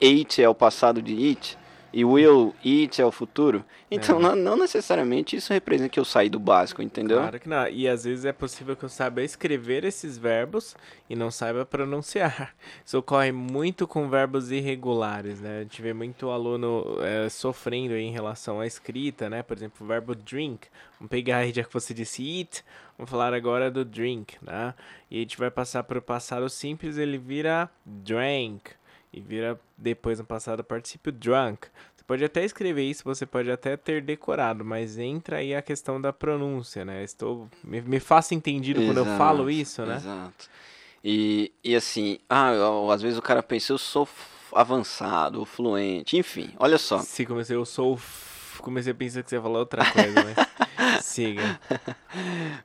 ate 0.00 0.40
é 0.40 0.48
o 0.48 0.54
passado 0.54 1.02
de 1.02 1.12
eat 1.12 1.58
e 1.92 2.04
will 2.04 2.54
eat 2.64 3.00
é 3.00 3.04
o 3.04 3.10
futuro. 3.10 3.64
Então, 3.90 4.18
É. 4.18 4.22
não, 4.22 4.36
não 4.36 4.56
necessariamente 4.56 5.34
isso 5.36 5.52
representa 5.52 5.88
que 5.88 5.98
eu 5.98 6.04
saí 6.04 6.28
do 6.28 6.38
básico, 6.38 6.80
entendeu? 6.82 7.18
Claro 7.18 7.40
que 7.40 7.48
não. 7.48 7.66
E 7.68 7.88
às 7.88 8.04
vezes 8.04 8.24
é 8.24 8.32
possível 8.32 8.76
que 8.76 8.84
eu 8.84 8.88
saiba 8.88 9.22
escrever 9.22 9.84
esses 9.84 10.16
verbos 10.16 10.76
e 11.08 11.16
não 11.16 11.30
saiba 11.30 11.66
pronunciar. 11.66 12.54
Isso 12.86 12.98
ocorre 12.98 13.32
muito 13.32 13.86
com 13.88 14.08
verbos 14.08 14.50
irregulares, 14.52 15.40
né? 15.40 15.58
A 15.58 15.62
gente 15.62 15.82
vê 15.82 15.92
muito 15.92 16.30
aluno 16.30 16.98
eh, 17.00 17.28
sofrendo 17.28 17.96
em 17.96 18.12
relação 18.12 18.60
à 18.60 18.66
escrita, 18.66 19.28
né? 19.28 19.42
Por 19.42 19.56
exemplo, 19.56 19.84
o 19.84 19.88
verbo 19.88 20.14
drink. 20.14 20.68
Vamos 20.98 21.10
pegar 21.10 21.38
aí, 21.38 21.52
já 21.52 21.64
que 21.64 21.72
você 21.72 21.92
disse 21.92 22.22
eat, 22.22 22.62
vamos 22.96 23.10
falar 23.10 23.34
agora 23.34 23.70
do 23.70 23.84
drink, 23.84 24.36
né? 24.42 24.74
E 25.10 25.16
a 25.16 25.20
gente 25.20 25.36
vai 25.38 25.50
passar 25.50 25.82
para 25.82 25.98
o 25.98 26.02
passado 26.02 26.48
simples, 26.48 26.96
ele 26.98 27.18
vira 27.18 27.68
drank. 27.84 28.70
E 29.12 29.20
vira 29.20 29.58
depois 29.76 30.18
no 30.18 30.24
passado 30.24 30.62
particípio 30.62 31.10
drunk. 31.12 31.66
Você 31.96 32.04
pode 32.06 32.24
até 32.24 32.44
escrever 32.44 32.82
isso, 32.84 33.02
você 33.04 33.26
pode 33.26 33.50
até 33.50 33.76
ter 33.76 34.02
decorado, 34.02 34.64
mas 34.64 34.98
entra 34.98 35.38
aí 35.38 35.54
a 35.54 35.60
questão 35.62 36.00
da 36.00 36.12
pronúncia, 36.12 36.84
né? 36.84 37.02
Estou 37.02 37.48
me, 37.64 37.80
me 37.80 37.98
faça 38.00 38.34
entendido 38.34 38.80
quando 38.82 38.98
eu 38.98 39.04
Exato, 39.04 39.18
falo 39.18 39.50
isso, 39.50 39.84
né? 39.84 39.96
Exato. 39.96 40.48
E, 41.02 41.52
e 41.64 41.74
assim, 41.74 42.18
ah, 42.28 42.52
eu- 42.52 42.90
às 42.90 43.02
vezes 43.02 43.18
o 43.18 43.22
cara 43.22 43.42
pensa, 43.42 43.72
eu 43.72 43.78
sou 43.78 44.08
avançado, 44.52 45.44
fluente, 45.44 46.16
enfim, 46.16 46.52
olha 46.58 46.78
só. 46.78 46.98
Se 46.98 47.24
comecei, 47.26 47.56
eu 47.56 47.64
sou. 47.64 47.98
Comecei 48.58 48.92
a 48.92 48.94
pensar 48.94 49.22
que 49.22 49.30
você 49.30 49.36
ia 49.36 49.42
falar 49.42 49.58
outra 49.60 49.84
coisa, 49.90 50.22
mas. 50.22 50.36
Siga. 51.02 51.58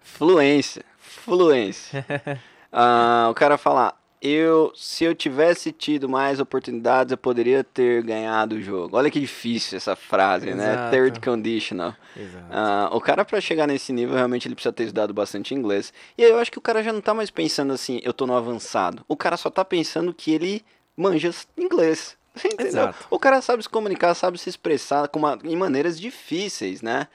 Fluência, 0.01 0.83
fluência. 0.99 2.05
Ah, 2.77 3.29
o 3.31 3.33
cara 3.33 3.57
fala, 3.57 3.93
eu, 4.21 4.71
se 4.75 5.03
eu 5.03 5.13
tivesse 5.13 5.71
tido 5.71 6.09
mais 6.09 6.39
oportunidades, 6.39 7.11
eu 7.11 7.17
poderia 7.17 7.63
ter 7.63 8.01
ganhado 8.03 8.55
o 8.55 8.61
jogo. 8.61 8.97
Olha 8.97 9.11
que 9.11 9.19
difícil 9.19 9.77
essa 9.77 9.95
frase, 9.95 10.53
né? 10.53 10.71
Exato. 10.73 10.91
Third 10.91 11.19
conditional. 11.21 11.93
Exato. 12.17 12.45
Ah, 12.49 12.89
o 12.91 12.99
cara, 13.01 13.23
pra 13.23 13.39
chegar 13.39 13.67
nesse 13.67 13.93
nível, 13.93 14.15
realmente 14.15 14.47
ele 14.47 14.55
precisa 14.55 14.73
ter 14.73 14.83
estudado 14.83 15.13
bastante 15.13 15.53
inglês. 15.53 15.93
E 16.17 16.23
aí 16.23 16.31
eu 16.31 16.39
acho 16.39 16.51
que 16.51 16.57
o 16.57 16.61
cara 16.61 16.81
já 16.83 16.91
não 16.91 17.01
tá 17.01 17.13
mais 17.13 17.29
pensando 17.29 17.71
assim, 17.73 17.99
eu 18.03 18.13
tô 18.13 18.25
no 18.25 18.35
avançado. 18.35 19.03
O 19.07 19.15
cara 19.15 19.37
só 19.37 19.49
tá 19.49 19.63
pensando 19.63 20.13
que 20.13 20.31
ele 20.33 20.63
manja 20.97 21.29
inglês. 21.57 22.17
Entendeu? 22.43 22.67
Exato. 22.67 23.05
O 23.09 23.19
cara 23.19 23.41
sabe 23.41 23.63
se 23.63 23.69
comunicar, 23.69 24.13
sabe 24.13 24.37
se 24.37 24.49
expressar 24.49 25.07
com 25.07 25.19
uma- 25.19 25.39
em 25.43 25.55
maneiras 25.55 25.99
difíceis, 25.99 26.81
né? 26.81 27.07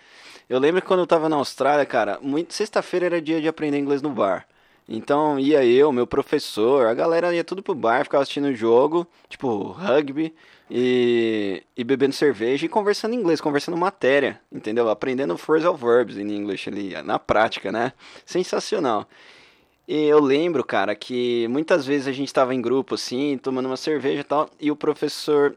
Eu 0.48 0.58
lembro 0.58 0.80
que 0.80 0.88
quando 0.88 1.00
eu 1.00 1.06
tava 1.06 1.28
na 1.28 1.36
Austrália, 1.36 1.84
cara, 1.86 2.18
sexta-feira 2.48 3.06
era 3.06 3.20
dia 3.22 3.40
de 3.40 3.46
aprender 3.48 3.78
inglês 3.78 4.00
no 4.02 4.10
bar. 4.10 4.46
Então 4.92 5.38
ia 5.38 5.64
eu, 5.64 5.92
meu 5.92 6.04
professor, 6.04 6.88
a 6.88 6.94
galera 6.94 7.32
ia 7.32 7.44
tudo 7.44 7.62
pro 7.62 7.76
bar, 7.76 8.02
ficava 8.02 8.22
assistindo 8.22 8.48
o 8.48 8.54
jogo, 8.54 9.06
tipo 9.28 9.70
rugby, 9.70 10.34
e, 10.68 11.62
e 11.76 11.84
bebendo 11.84 12.12
cerveja 12.12 12.66
e 12.66 12.68
conversando 12.68 13.14
inglês, 13.14 13.40
conversando 13.40 13.76
matéria, 13.76 14.40
entendeu? 14.50 14.90
Aprendendo 14.90 15.38
phrasal 15.38 15.76
verbs 15.76 16.18
em 16.18 16.28
inglês 16.32 16.64
ali, 16.66 17.00
na 17.04 17.20
prática, 17.20 17.70
né? 17.70 17.92
Sensacional. 18.26 19.06
E 19.86 20.06
eu 20.06 20.18
lembro, 20.20 20.64
cara, 20.64 20.96
que 20.96 21.46
muitas 21.48 21.86
vezes 21.86 22.08
a 22.08 22.12
gente 22.12 22.32
tava 22.34 22.52
em 22.52 22.60
grupo 22.60 22.96
assim, 22.96 23.38
tomando 23.38 23.66
uma 23.66 23.76
cerveja 23.76 24.20
e 24.20 24.24
tal, 24.24 24.50
e 24.60 24.72
o 24.72 24.76
professor. 24.76 25.56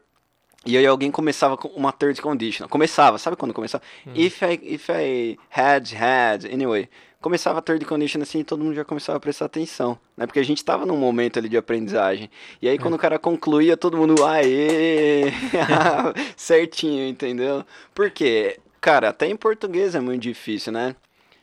E 0.66 0.78
aí 0.78 0.86
alguém 0.86 1.10
começava 1.10 1.56
com 1.56 1.68
uma 1.68 1.92
third 1.92 2.22
condition. 2.22 2.66
Começava, 2.68 3.18
sabe 3.18 3.36
quando 3.36 3.52
começava? 3.52 3.82
If 4.14 4.42
I, 4.42 4.60
if 4.62 4.88
I 4.88 5.38
had, 5.50 5.92
had, 5.92 6.46
anyway. 6.46 6.88
Começava 7.24 7.58
a 7.58 7.62
third 7.62 7.86
condition 7.86 8.20
assim 8.20 8.40
e 8.40 8.44
todo 8.44 8.62
mundo 8.62 8.74
já 8.74 8.84
começava 8.84 9.16
a 9.16 9.20
prestar 9.20 9.46
atenção, 9.46 9.98
né? 10.14 10.26
Porque 10.26 10.38
a 10.38 10.44
gente 10.44 10.62
tava 10.62 10.84
num 10.84 10.98
momento 10.98 11.38
ali 11.38 11.48
de 11.48 11.56
aprendizagem. 11.56 12.28
E 12.60 12.68
aí 12.68 12.78
quando 12.78 12.92
o 12.92 12.98
cara 12.98 13.18
concluía, 13.18 13.78
todo 13.78 13.96
mundo, 13.96 14.22
aê! 14.26 15.32
Certinho, 16.36 17.08
entendeu? 17.08 17.64
Porque, 17.94 18.60
cara, 18.78 19.08
até 19.08 19.26
em 19.26 19.36
português 19.36 19.94
é 19.94 20.00
muito 20.00 20.20
difícil, 20.20 20.70
né? 20.70 20.94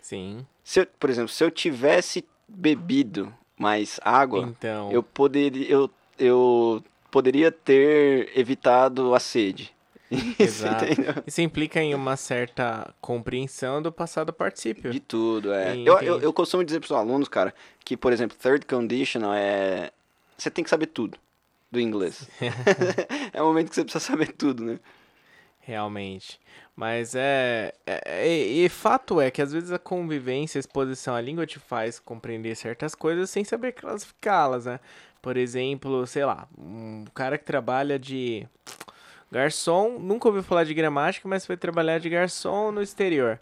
Sim. 0.03 0.45
Se 0.63 0.81
eu, 0.81 0.87
por 0.99 1.09
exemplo, 1.09 1.29
se 1.29 1.43
eu 1.43 1.49
tivesse 1.49 2.23
bebido 2.47 3.33
mais 3.57 3.99
água, 4.03 4.53
Então. 4.55 4.91
eu 4.91 5.01
poderia, 5.01 5.67
eu, 5.67 5.89
eu 6.19 6.83
poderia 7.09 7.51
ter 7.51 8.31
evitado 8.37 9.15
a 9.15 9.19
sede. 9.19 9.73
Exato. 10.37 10.85
Isso 11.25 11.41
implica 11.41 11.81
em 11.81 11.95
uma 11.95 12.17
certa 12.17 12.93
compreensão 12.99 13.81
do 13.81 13.91
passado 13.91 14.33
particípio. 14.33 14.91
De 14.91 14.99
tudo, 14.99 15.53
é. 15.53 15.75
Eu, 15.77 15.99
eu, 15.99 16.21
eu 16.21 16.33
costumo 16.33 16.63
dizer 16.63 16.79
pros 16.79 16.91
alunos, 16.91 17.27
cara, 17.27 17.53
que, 17.85 17.95
por 17.95 18.11
exemplo, 18.11 18.37
third 18.37 18.65
conditional 18.65 19.33
é. 19.33 19.91
Você 20.37 20.49
tem 20.49 20.63
que 20.63 20.69
saber 20.69 20.87
tudo 20.87 21.17
do 21.71 21.79
inglês. 21.79 22.27
é 23.31 23.41
o 23.41 23.45
momento 23.45 23.69
que 23.69 23.75
você 23.75 23.83
precisa 23.83 24.03
saber 24.03 24.33
tudo, 24.33 24.63
né? 24.63 24.79
Realmente. 25.61 26.39
Mas 26.75 27.13
é, 27.15 27.73
é- 27.85 28.01
é- 28.05 28.37
E 28.37 28.67
fato 28.67 29.21
é 29.21 29.29
que 29.29 29.41
às 29.41 29.53
vezes 29.53 29.71
a 29.71 29.77
convivência, 29.79 30.57
a 30.57 30.61
exposição 30.61 31.15
à 31.15 31.21
língua 31.21 31.45
te 31.45 31.59
faz 31.59 31.99
compreender 31.99 32.55
certas 32.55 32.95
coisas 32.95 33.29
sem 33.29 33.43
saber 33.43 33.73
classificá-las, 33.73 34.65
né? 34.65 34.79
Por 35.21 35.37
exemplo, 35.37 36.05
sei 36.07 36.25
lá, 36.25 36.47
um 36.57 37.05
cara 37.13 37.37
que 37.37 37.45
trabalha 37.45 37.99
de 37.99 38.47
garçom, 39.31 39.97
nunca 39.99 40.27
ouviu 40.27 40.43
falar 40.43 40.63
de 40.65 40.73
gramática, 40.73 41.27
mas 41.27 41.45
foi 41.45 41.55
trabalhar 41.57 41.99
de 41.99 42.09
garçom 42.09 42.71
no 42.71 42.81
exterior. 42.81 43.39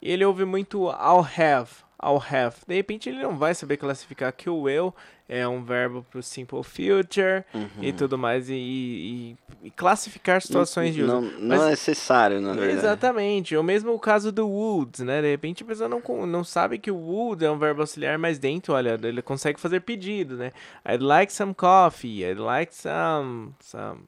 E 0.00 0.10
ele 0.10 0.24
ouve 0.24 0.44
muito 0.44 0.86
I'll 0.88 1.26
have, 1.38 1.70
I'll 2.02 2.22
have. 2.30 2.56
De 2.66 2.74
repente 2.74 3.08
ele 3.08 3.22
não 3.22 3.36
vai 3.36 3.54
saber 3.54 3.76
classificar 3.76 4.32
que 4.32 4.48
o 4.50 4.62
will 4.62 4.94
é 5.28 5.46
um 5.48 5.62
verbo 5.64 6.04
pro 6.10 6.22
simple 6.22 6.62
future 6.62 7.44
e 7.80 7.92
tudo 7.92 8.18
mais, 8.18 8.50
e, 8.50 8.54
e- 8.54 9.36
e 9.62 9.70
classificar 9.70 10.42
situações 10.42 10.92
de 10.92 11.02
uso. 11.04 11.12
Não, 11.12 11.20
não 11.22 11.48
Mas- 11.56 11.62
é 11.62 11.70
necessário, 11.70 12.40
na 12.40 12.52
verdade. 12.52 12.72
Exatamente. 12.78 13.54
Ou 13.56 13.62
mesmo 13.62 13.92
o 13.94 13.98
caso 13.98 14.32
do 14.32 14.46
would, 14.48 15.02
né? 15.04 15.22
De 15.22 15.30
repente 15.30 15.62
a 15.62 15.66
pessoa 15.66 15.88
não, 15.88 16.00
não 16.26 16.42
sabe 16.42 16.78
que 16.78 16.90
o 16.90 16.96
would 16.96 17.44
é 17.44 17.50
um 17.50 17.56
verbo 17.58 17.80
auxiliar, 17.80 18.18
mas 18.18 18.38
dentro, 18.40 18.74
olha, 18.74 18.98
ele 19.02 19.22
consegue 19.22 19.60
fazer 19.60 19.80
pedido, 19.80 20.36
né? 20.36 20.50
I'd 20.84 21.02
like 21.02 21.32
some 21.32 21.54
coffee, 21.54 22.24
I'd 22.24 22.40
like 22.40 22.74
some, 22.74 23.52
some 23.60 24.00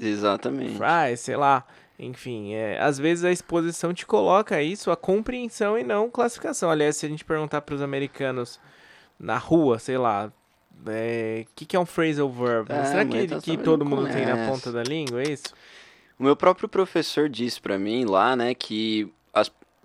Exatamente. 0.00 0.76
fries, 0.76 1.20
sei 1.20 1.36
lá. 1.36 1.64
Enfim, 1.98 2.54
é, 2.54 2.80
às 2.80 2.98
vezes 2.98 3.24
a 3.24 3.30
exposição 3.30 3.94
te 3.94 4.04
coloca 4.04 4.60
isso, 4.60 4.90
a 4.90 4.96
compreensão 4.96 5.78
e 5.78 5.84
não 5.84 6.10
classificação. 6.10 6.70
Aliás, 6.70 6.96
se 6.96 7.06
a 7.06 7.08
gente 7.08 7.24
perguntar 7.24 7.60
para 7.60 7.74
os 7.74 7.82
americanos 7.82 8.58
na 9.18 9.38
rua, 9.38 9.78
sei 9.78 9.98
lá, 9.98 10.32
o 10.84 11.54
que, 11.54 11.64
que 11.64 11.76
é 11.76 11.78
um 11.78 11.86
phrasal 11.86 12.28
verb? 12.28 12.72
É, 12.72 12.84
Será 12.84 13.04
que, 13.04 13.26
tá 13.28 13.40
que 13.40 13.56
todo 13.56 13.84
mundo 13.84 14.10
tem 14.10 14.26
na 14.26 14.32
conhece. 14.32 14.50
ponta 14.50 14.72
da 14.72 14.82
língua, 14.82 15.22
é 15.22 15.30
isso? 15.30 15.54
O 16.18 16.24
meu 16.24 16.34
próprio 16.34 16.68
professor 16.68 17.28
disse 17.28 17.60
pra 17.60 17.78
mim 17.78 18.04
lá, 18.04 18.34
né, 18.34 18.54
que 18.54 19.12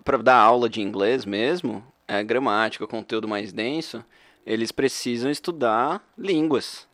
pra 0.04 0.16
dar 0.16 0.38
aula 0.38 0.68
de 0.68 0.80
inglês 0.80 1.26
mesmo, 1.26 1.84
é 2.06 2.24
gramática, 2.24 2.86
conteúdo 2.86 3.28
mais 3.28 3.52
denso, 3.52 4.02
eles 4.46 4.72
precisam 4.72 5.30
estudar 5.30 6.02
línguas. 6.16 6.88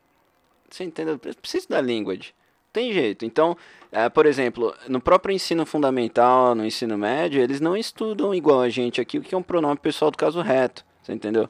Você 0.68 0.82
entendeu? 0.82 1.16
Precisa 1.18 1.58
estudar 1.58 1.80
language. 1.80 2.34
Tem 2.74 2.92
jeito. 2.92 3.24
Então, 3.24 3.56
é, 3.92 4.08
por 4.08 4.26
exemplo, 4.26 4.74
no 4.88 5.00
próprio 5.00 5.32
ensino 5.32 5.64
fundamental, 5.64 6.56
no 6.56 6.66
ensino 6.66 6.98
médio, 6.98 7.40
eles 7.40 7.60
não 7.60 7.76
estudam 7.76 8.34
igual 8.34 8.60
a 8.60 8.68
gente 8.68 9.00
aqui, 9.00 9.16
o 9.16 9.22
que 9.22 9.32
é 9.32 9.38
um 9.38 9.42
pronome 9.44 9.76
pessoal 9.76 10.10
do 10.10 10.18
caso 10.18 10.40
reto. 10.40 10.84
Você 11.00 11.12
entendeu? 11.12 11.48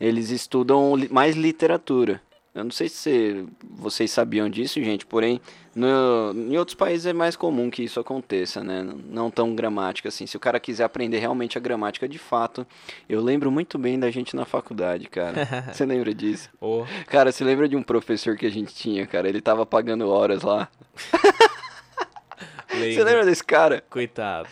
Eles 0.00 0.30
estudam 0.30 0.94
mais 1.12 1.36
literatura. 1.36 2.20
Eu 2.52 2.64
não 2.64 2.72
sei 2.72 2.88
se 2.88 3.46
vocês 3.62 4.10
sabiam 4.10 4.50
disso, 4.50 4.82
gente, 4.82 5.06
porém, 5.06 5.40
no- 5.74 6.32
em 6.34 6.56
outros 6.56 6.74
países 6.74 7.06
é 7.06 7.12
mais 7.12 7.36
comum 7.36 7.70
que 7.70 7.82
isso 7.82 7.98
aconteça, 8.00 8.62
né? 8.62 8.86
Não- 9.08 9.30
tão 9.30 9.54
gramática 9.54 10.08
assim. 10.08 10.26
Se 10.26 10.36
o 10.36 10.40
cara 10.40 10.60
quiser 10.60 10.84
aprender 10.84 11.18
realmente 11.18 11.58
a 11.58 11.60
gramática 11.60 12.08
de 12.08 12.18
fato, 12.18 12.66
eu 13.08 13.20
lembro 13.22 13.50
muito 13.50 13.78
bem 13.78 13.98
da 13.98 14.10
gente 14.10 14.36
na 14.36 14.44
faculdade, 14.44 15.08
cara. 15.08 15.34
Você 15.72 15.84
lembra 15.84 16.14
disso? 16.14 16.48
Ou 16.60 16.86
Cara, 17.06 17.32
você 17.32 17.42
lembra 17.44 17.68
de 17.68 17.76
um 17.76 17.82
professor 17.82 18.36
que 18.36 18.46
a 18.46 18.50
gente 18.50 18.74
tinha, 18.74 19.06
cara? 19.06 19.28
Ele 19.28 19.40
tava 19.40 19.64
pagando 19.66 20.08
horas 20.08 20.42
lá. 20.42 20.68
Você 22.68 23.04
lembra 23.04 23.24
desse 23.24 23.44
cara? 23.44 23.84
Coitado. 23.88 24.48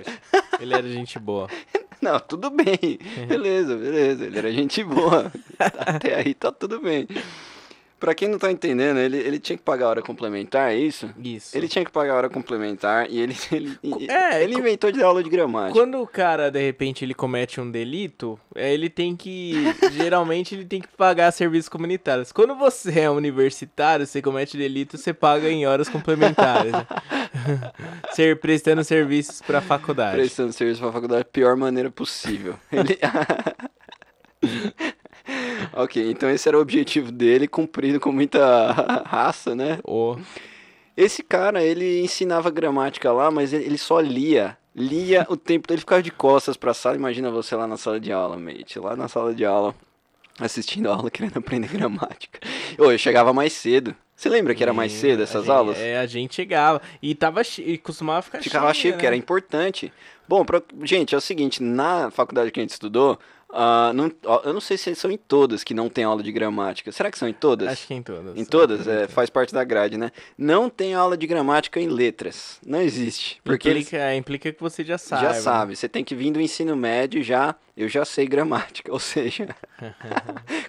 Ele 0.60 0.74
era 0.74 0.88
gente 0.88 1.18
boa. 1.18 1.48
Não, 2.00 2.18
tudo 2.18 2.50
bem. 2.50 2.98
Beleza, 3.26 3.76
beleza. 3.76 4.24
Ele 4.24 4.38
era 4.38 4.52
gente 4.52 4.82
boa. 4.82 5.30
Até 5.58 6.14
aí 6.14 6.32
tá 6.34 6.50
tudo 6.50 6.80
bem. 6.80 7.06
Pra 7.98 8.14
quem 8.14 8.28
não 8.28 8.38
tá 8.38 8.50
entendendo, 8.50 8.98
ele, 8.98 9.16
ele 9.16 9.40
tinha 9.40 9.56
que 9.56 9.62
pagar 9.62 9.88
hora 9.88 10.02
complementar, 10.02 10.70
é 10.70 10.76
isso? 10.76 11.10
Isso. 11.18 11.56
Ele 11.56 11.66
tinha 11.66 11.84
que 11.84 11.90
pagar 11.90 12.14
hora 12.14 12.28
complementar 12.28 13.10
e 13.10 13.18
ele, 13.20 13.36
ele, 13.50 13.78
É, 14.08 14.42
ele 14.42 14.54
inventou 14.54 14.92
de 14.92 15.00
dar 15.00 15.06
aula 15.06 15.22
de 15.22 15.28
gramática. 15.28 15.72
Quando 15.78 16.00
o 16.00 16.06
cara, 16.06 16.50
de 16.50 16.60
repente, 16.60 17.04
ele 17.04 17.12
comete 17.12 17.60
um 17.60 17.68
delito, 17.68 18.38
é, 18.54 18.72
ele 18.72 18.88
tem 18.88 19.16
que. 19.16 19.54
geralmente 19.92 20.54
ele 20.54 20.64
tem 20.64 20.80
que 20.80 20.88
pagar 20.88 21.32
serviços 21.32 21.68
comunitários. 21.68 22.30
Quando 22.30 22.54
você 22.54 23.00
é 23.00 23.10
universitário, 23.10 24.06
você 24.06 24.22
comete 24.22 24.56
delito, 24.56 24.96
você 24.96 25.12
paga 25.12 25.50
em 25.50 25.66
horas 25.66 25.88
complementares. 25.88 26.72
né? 26.72 26.86
Ser 28.14 28.38
prestando 28.38 28.84
serviços 28.84 29.42
pra 29.42 29.60
faculdade. 29.60 30.16
Prestando 30.16 30.52
serviço 30.52 30.80
pra 30.80 30.92
faculdade 30.92 31.24
da 31.24 31.28
pior 31.30 31.56
maneira 31.56 31.90
possível. 31.90 32.54
Ele... 32.70 32.98
ok, 35.82 36.10
então 36.10 36.28
esse 36.30 36.48
era 36.48 36.56
o 36.58 36.60
objetivo 36.60 37.10
dele, 37.12 37.46
cumprido 37.48 37.98
com 38.00 38.12
muita 38.12 38.72
raça, 39.06 39.54
né? 39.54 39.78
Ou 39.84 40.18
Esse 40.96 41.22
cara, 41.22 41.62
ele 41.62 42.00
ensinava 42.00 42.50
gramática 42.50 43.12
lá, 43.12 43.30
mas 43.30 43.52
ele 43.52 43.78
só 43.78 44.00
lia. 44.00 44.56
Lia 44.74 45.26
o 45.28 45.36
tempo 45.36 45.72
ele 45.72 45.80
ficava 45.80 46.02
de 46.02 46.10
costas 46.10 46.56
pra 46.56 46.72
sala. 46.74 46.96
Imagina 46.96 47.30
você 47.30 47.54
lá 47.56 47.66
na 47.66 47.76
sala 47.76 47.98
de 47.98 48.12
aula, 48.12 48.36
mate. 48.36 48.78
Lá 48.78 48.94
na 48.94 49.08
sala 49.08 49.34
de 49.34 49.44
aula, 49.44 49.74
assistindo 50.38 50.88
a 50.90 50.94
aula, 50.94 51.10
querendo 51.12 51.36
aprender 51.38 51.68
gramática. 51.68 52.38
Ô, 52.78 52.90
eu 52.92 52.98
chegava 52.98 53.32
mais 53.32 53.52
cedo. 53.52 53.94
Você 54.14 54.28
lembra 54.28 54.52
que 54.54 54.62
era 54.64 54.72
mais 54.72 54.90
cedo 54.92 55.22
essas 55.22 55.42
gente- 55.44 55.52
aulas? 55.52 55.78
É, 55.78 55.98
a 55.98 56.06
gente 56.06 56.34
chegava. 56.34 56.82
E 57.00 57.14
tava 57.14 57.42
e 57.58 57.78
costumava 57.78 58.20
ficar 58.22 58.42
Ficava 58.42 58.74
cheio, 58.74 58.94
porque 58.94 59.04
né? 59.04 59.08
era 59.08 59.16
importante. 59.16 59.92
Bom, 60.28 60.44
pra- 60.44 60.60
gente, 60.82 61.14
é 61.14 61.18
o 61.18 61.20
seguinte, 61.20 61.62
na 61.62 62.10
faculdade 62.10 62.50
que 62.50 62.58
a 62.58 62.62
gente 62.62 62.70
estudou, 62.70 63.16
ah, 63.50 63.92
não- 63.94 64.10
eu 64.44 64.52
não 64.52 64.60
sei 64.60 64.76
se 64.76 64.94
são 64.94 65.10
em 65.10 65.16
todas 65.16 65.64
que 65.64 65.72
não 65.74 65.88
tem 65.88 66.04
aula 66.04 66.22
de 66.22 66.30
gramática. 66.32 66.92
Será 66.92 67.10
que 67.10 67.18
são 67.18 67.28
em 67.28 67.32
todas? 67.32 67.68
Acho 67.68 67.86
que 67.86 67.94
em 67.94 68.02
todas. 68.02 68.36
Em 68.36 68.44
todas? 68.44 68.86
É, 68.86 69.08
faz 69.08 69.30
parte 69.30 69.52
da 69.54 69.64
grade, 69.64 69.96
né? 69.96 70.10
Não 70.36 70.68
tem 70.68 70.94
aula 70.94 71.16
de 71.16 71.26
gramática 71.26 71.80
em 71.80 71.88
letras. 71.88 72.58
Não 72.64 72.80
existe. 72.80 73.40
Porque 73.44 73.68
eles 73.68 73.86
Implica, 73.86 74.14
implica 74.14 74.52
que 74.52 74.60
você 74.60 74.84
já 74.84 74.98
sabe. 74.98 75.22
já 75.22 75.28
né? 75.30 75.34
sabe. 75.40 75.76
Você 75.76 75.88
tem 75.88 76.04
que 76.04 76.14
vir 76.14 76.30
do 76.30 76.40
ensino 76.40 76.76
médio 76.76 77.22
já. 77.22 77.54
Eu 77.76 77.88
já 77.88 78.04
sei 78.04 78.26
gramática. 78.26 78.92
Ou 78.92 78.98
seja, 78.98 79.48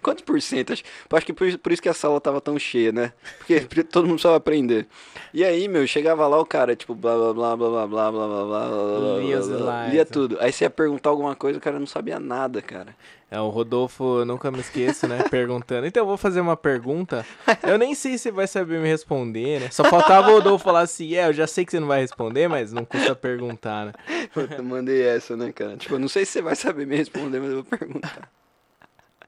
quantos 0.01 0.23
por 0.23 0.39
cento? 0.41 0.73
Acho, 0.73 0.83
que 1.25 1.33
por, 1.33 1.47
isso- 1.47 1.57
por 1.57 1.71
isso 1.71 1.81
que 1.81 1.89
a 1.89 1.93
sala 1.93 2.21
tava 2.21 2.39
tão 2.39 2.57
cheia, 2.59 2.91
né? 2.91 3.13
Porque 3.39 3.83
todo 3.83 4.03
mundo 4.03 4.13
precisava 4.15 4.35
aprender. 4.37 4.87
E 5.33 5.43
aí, 5.43 5.67
meu, 5.67 5.85
chegava 5.87 6.27
lá 6.27 6.39
o 6.39 6.45
cara, 6.45 6.75
tipo, 6.75 6.93
blá 6.95 7.15
blá 7.15 7.33
blá 7.33 7.57
blá 7.57 7.69
blá 7.69 7.87
blá 7.87 8.11
blá 8.11 8.27
blá 8.27 8.45
blá 8.45 8.99
blá 8.99 9.17
Lia 9.19 9.37
blá, 9.39 9.47
blá, 9.57 9.57
slides. 9.75 9.93
lia 9.93 10.05
tudo. 10.05 10.37
Aí 10.39 10.51
você 10.51 10.65
ia 10.65 10.69
perguntar 10.69 11.09
alguma 11.09 11.35
coisa, 11.35 11.57
o 11.57 11.61
cara 11.61 11.79
não 11.79 11.87
sabia 11.87 12.19
nada, 12.19 12.61
cara. 12.69 12.95
É, 13.31 13.39
o 13.39 13.49
Rodolfo, 13.49 14.19
eu 14.19 14.25
nunca 14.25 14.51
me 14.51 14.59
esqueço, 14.59 15.07
né? 15.07 15.23
Perguntando. 15.29 15.87
Então 15.87 16.03
eu 16.03 16.07
vou 16.07 16.17
fazer 16.17 16.39
uma 16.39 16.55
pergunta. 16.55 17.25
Eu 17.63 17.79
nem 17.79 17.95
sei 17.95 18.17
se 18.17 18.29
vai 18.29 18.45
saber 18.45 18.79
me 18.79 18.87
responder, 18.87 19.59
né? 19.59 19.69
Só 19.71 19.83
faltava 19.83 20.29
o 20.29 20.33
Rodolfo 20.33 20.63
falar 20.63 20.81
assim: 20.81 21.15
é, 21.15 21.27
eu 21.27 21.33
já 21.33 21.47
sei 21.47 21.65
que 21.65 21.71
você 21.71 21.79
não 21.79 21.87
vai 21.87 22.01
responder, 22.01 22.47
mas 22.47 22.71
não 22.71 22.85
custa 22.85 23.15
perguntar, 23.15 23.87
né? 23.87 23.93
Eu 24.57 24.63
mandei 24.63 25.01
essa, 25.01 25.35
né, 25.35 25.51
cara? 25.51 25.75
Tipo, 25.77 25.95
eu 25.95 25.99
não 25.99 26.07
sei 26.07 26.25
se 26.25 26.33
você 26.33 26.41
vai 26.41 26.55
saber 26.55 26.85
me 26.85 26.95
responder, 26.95 27.39
mas 27.39 27.49
eu 27.49 27.55
vou 27.55 27.63
perguntar. 27.63 28.29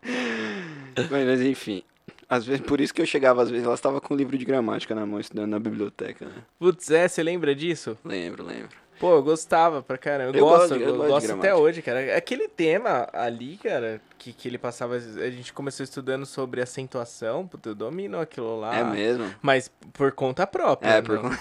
mas, 0.03 1.09
mas, 1.09 1.41
enfim. 1.41 1.83
Às 2.29 2.45
vezes, 2.45 2.61
por 2.61 2.79
isso 2.79 2.93
que 2.93 3.01
eu 3.01 3.05
chegava, 3.05 3.41
às 3.41 3.49
vezes, 3.49 3.65
ela 3.65 3.75
estava 3.75 3.99
com 3.99 4.13
um 4.13 4.17
livro 4.17 4.37
de 4.37 4.45
gramática 4.45 4.93
na 4.93 5.05
mão, 5.05 5.19
estudando 5.19 5.49
na 5.49 5.59
biblioteca, 5.59 6.25
né? 6.25 6.43
Putz, 6.59 6.91
é, 6.91 7.07
você 7.07 7.23
lembra 7.23 7.53
disso? 7.55 7.97
Lembro, 8.05 8.43
lembro. 8.43 8.69
Pô, 9.01 9.15
eu 9.15 9.23
gostava 9.23 9.81
pra 9.81 9.97
caramba. 9.97 10.37
Eu, 10.37 10.41
Eu 10.41 10.45
gosto, 10.45 10.69
gosto 10.69 10.75
eu 10.75 10.89
eu 10.89 10.95
gosto 10.95 11.09
gosto 11.09 11.31
até 11.31 11.55
hoje, 11.55 11.81
cara. 11.81 12.15
Aquele 12.15 12.47
tema 12.47 13.09
ali, 13.11 13.57
cara, 13.57 13.99
que, 14.15 14.31
que 14.31 14.47
ele 14.47 14.59
passava, 14.59 14.93
a 14.93 15.31
gente 15.31 15.51
começou 15.51 15.83
estudando 15.83 16.23
sobre 16.23 16.61
acentuação, 16.61 17.47
puta, 17.47 17.69
eu 17.69 17.75
domino 17.75 18.19
aquilo 18.19 18.59
lá. 18.59 18.77
É 18.77 18.83
mesmo? 18.83 19.33
Mas 19.41 19.71
por 19.91 20.11
conta 20.11 20.45
própria. 20.45 20.87
É, 20.87 20.95
não. 20.97 21.03
por 21.03 21.17
conta. 21.19 21.35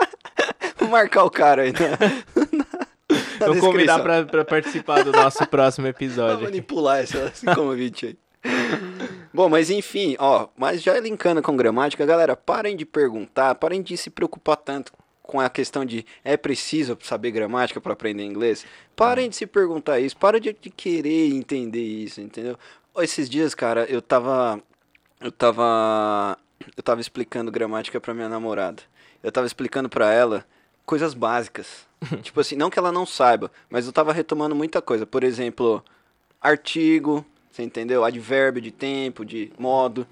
Vou 0.80 0.88
marcar 0.88 1.24
o 1.24 1.30
cara 1.30 1.62
aí 1.62 1.72
na, 1.76 3.46
na, 3.46 3.52
Vou 3.52 3.60
convidar 3.60 3.98
pra, 4.00 4.24
pra 4.24 4.42
participar 4.42 5.04
do 5.04 5.12
nosso 5.12 5.44
próximo 5.48 5.82
Vou 5.84 5.90
episódio. 5.90 6.44
manipular 6.44 7.04
esse, 7.04 7.18
esse 7.18 7.44
convite 7.54 8.06
aí. 8.06 8.18
Bom, 9.30 9.50
mas 9.50 9.68
enfim, 9.68 10.16
ó, 10.18 10.48
mas 10.56 10.82
já 10.82 10.98
linkando 10.98 11.42
com 11.42 11.54
gramática, 11.54 12.06
galera, 12.06 12.34
parem 12.34 12.74
de 12.74 12.86
perguntar, 12.86 13.54
parem 13.56 13.82
de 13.82 13.94
se 13.94 14.08
preocupar 14.08 14.56
tanto 14.56 14.90
com 15.24 15.40
a 15.40 15.48
questão 15.48 15.86
de 15.86 16.04
é 16.22 16.36
preciso 16.36 16.96
saber 17.02 17.30
gramática 17.30 17.80
para 17.80 17.94
aprender 17.94 18.22
inglês. 18.22 18.64
Parem 18.94 19.30
de 19.30 19.36
se 19.36 19.46
perguntar 19.46 19.98
isso, 19.98 20.16
parem 20.16 20.40
de, 20.40 20.52
de 20.52 20.70
querer 20.70 21.32
entender 21.34 21.82
isso, 21.82 22.20
entendeu? 22.20 22.58
Esses 22.98 23.28
dias, 23.28 23.54
cara, 23.54 23.86
eu 23.86 24.02
tava 24.02 24.62
eu 25.20 25.32
tava 25.32 26.38
eu 26.76 26.82
tava 26.82 27.00
explicando 27.00 27.50
gramática 27.50 28.00
pra 28.00 28.14
minha 28.14 28.28
namorada. 28.28 28.82
Eu 29.22 29.32
tava 29.32 29.46
explicando 29.46 29.88
pra 29.88 30.12
ela 30.12 30.46
coisas 30.84 31.14
básicas. 31.14 31.86
tipo 32.22 32.38
assim, 32.38 32.54
não 32.54 32.68
que 32.68 32.78
ela 32.78 32.92
não 32.92 33.06
saiba, 33.06 33.50
mas 33.70 33.86
eu 33.86 33.92
tava 33.92 34.12
retomando 34.12 34.54
muita 34.54 34.82
coisa. 34.82 35.06
Por 35.06 35.24
exemplo, 35.24 35.82
artigo, 36.38 37.24
você 37.50 37.62
entendeu? 37.62 38.04
Advérbio 38.04 38.60
de 38.60 38.70
tempo, 38.70 39.24
de 39.24 39.50
modo. 39.58 40.06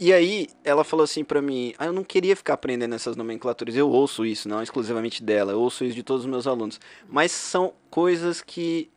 E 0.00 0.14
aí, 0.14 0.48
ela 0.64 0.82
falou 0.82 1.04
assim 1.04 1.22
pra 1.22 1.42
mim: 1.42 1.74
ah, 1.78 1.84
eu 1.84 1.92
não 1.92 2.02
queria 2.02 2.34
ficar 2.34 2.54
aprendendo 2.54 2.94
essas 2.94 3.16
nomenclaturas. 3.16 3.76
Eu 3.76 3.90
ouço 3.90 4.24
isso, 4.24 4.48
não 4.48 4.62
exclusivamente 4.62 5.22
dela, 5.22 5.52
eu 5.52 5.60
ouço 5.60 5.84
isso 5.84 5.94
de 5.94 6.02
todos 6.02 6.24
os 6.24 6.30
meus 6.30 6.46
alunos. 6.46 6.80
Mas 7.06 7.32
são 7.32 7.74
coisas 7.90 8.40
que 8.40 8.90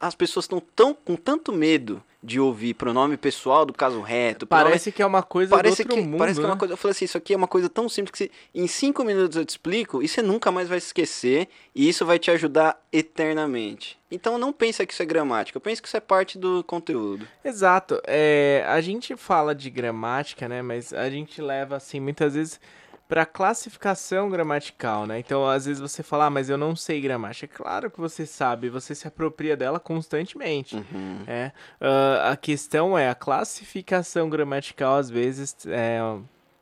as 0.00 0.16
pessoas 0.16 0.46
estão 0.46 0.60
tão, 0.74 0.92
com 0.92 1.14
tanto 1.14 1.52
medo 1.52 2.02
de 2.20 2.40
ouvir 2.40 2.74
pronome 2.74 3.16
pessoal 3.16 3.64
do 3.64 3.72
caso 3.72 4.00
reto. 4.00 4.44
pronome- 4.46 4.70
Parece 4.70 4.90
que 4.90 5.00
é 5.00 5.06
uma 5.06 5.22
coisa 5.22 5.54
parece 5.54 5.84
do 5.84 5.86
outro 5.90 5.94
que, 6.02 6.08
mundo, 6.08 6.18
parece 6.18 6.40
que 6.40 6.44
é 6.44 6.48
uma 6.48 6.54
né? 6.54 6.58
coisa. 6.58 6.74
Eu 6.74 6.76
falei 6.76 6.90
assim, 6.90 7.04
isso 7.04 7.16
aqui 7.16 7.32
é 7.32 7.36
uma 7.36 7.46
coisa 7.46 7.68
tão 7.68 7.88
simples 7.88 8.10
que 8.10 8.18
se- 8.18 8.30
em 8.54 8.66
cinco 8.66 9.04
minutos 9.04 9.36
eu 9.36 9.44
te 9.44 9.50
explico 9.50 10.02
e 10.02 10.08
você 10.08 10.20
nunca 10.20 10.50
mais 10.50 10.68
vai 10.68 10.80
se 10.80 10.86
esquecer 10.86 11.48
e 11.74 11.88
isso 11.88 12.04
vai 12.04 12.18
te 12.18 12.28
ajudar 12.30 12.76
eternamente. 12.92 13.98
Então 14.10 14.38
não 14.38 14.52
pensa 14.52 14.86
que 14.86 14.92
isso 14.92 15.02
é 15.02 15.06
gramática, 15.06 15.60
pensa 15.60 15.82
que 15.82 15.88
isso 15.88 15.96
é 15.96 16.00
parte 16.00 16.38
do 16.38 16.64
conteúdo. 16.64 17.26
Exato. 17.44 18.00
É, 18.06 18.64
a 18.66 18.80
gente 18.80 19.14
fala 19.16 19.54
de 19.54 19.68
gramática, 19.70 20.48
né? 20.48 20.62
Mas 20.62 20.92
a 20.92 21.10
gente 21.10 21.40
leva, 21.42 21.76
assim, 21.76 22.00
muitas 22.00 22.34
vezes 22.34 22.60
para 23.08 23.24
classificação 23.24 24.28
gramatical, 24.28 25.06
né? 25.06 25.18
Então, 25.18 25.48
às 25.48 25.64
vezes 25.64 25.80
você 25.80 26.02
fala, 26.02 26.26
ah, 26.26 26.30
mas 26.30 26.50
eu 26.50 26.58
não 26.58 26.76
sei 26.76 27.00
gramática. 27.00 27.56
Claro 27.56 27.90
que 27.90 27.98
você 27.98 28.26
sabe, 28.26 28.68
você 28.68 28.94
se 28.94 29.08
apropria 29.08 29.56
dela 29.56 29.80
constantemente. 29.80 30.76
Uhum. 30.76 31.22
É, 31.26 31.50
Ah, 31.80 32.32
a 32.32 32.36
questão 32.36 32.98
é 32.98 33.08
a 33.08 33.14
classificação 33.14 34.28
gramatical, 34.28 34.96
às 34.96 35.08
vezes, 35.08 35.56
é, 35.66 35.98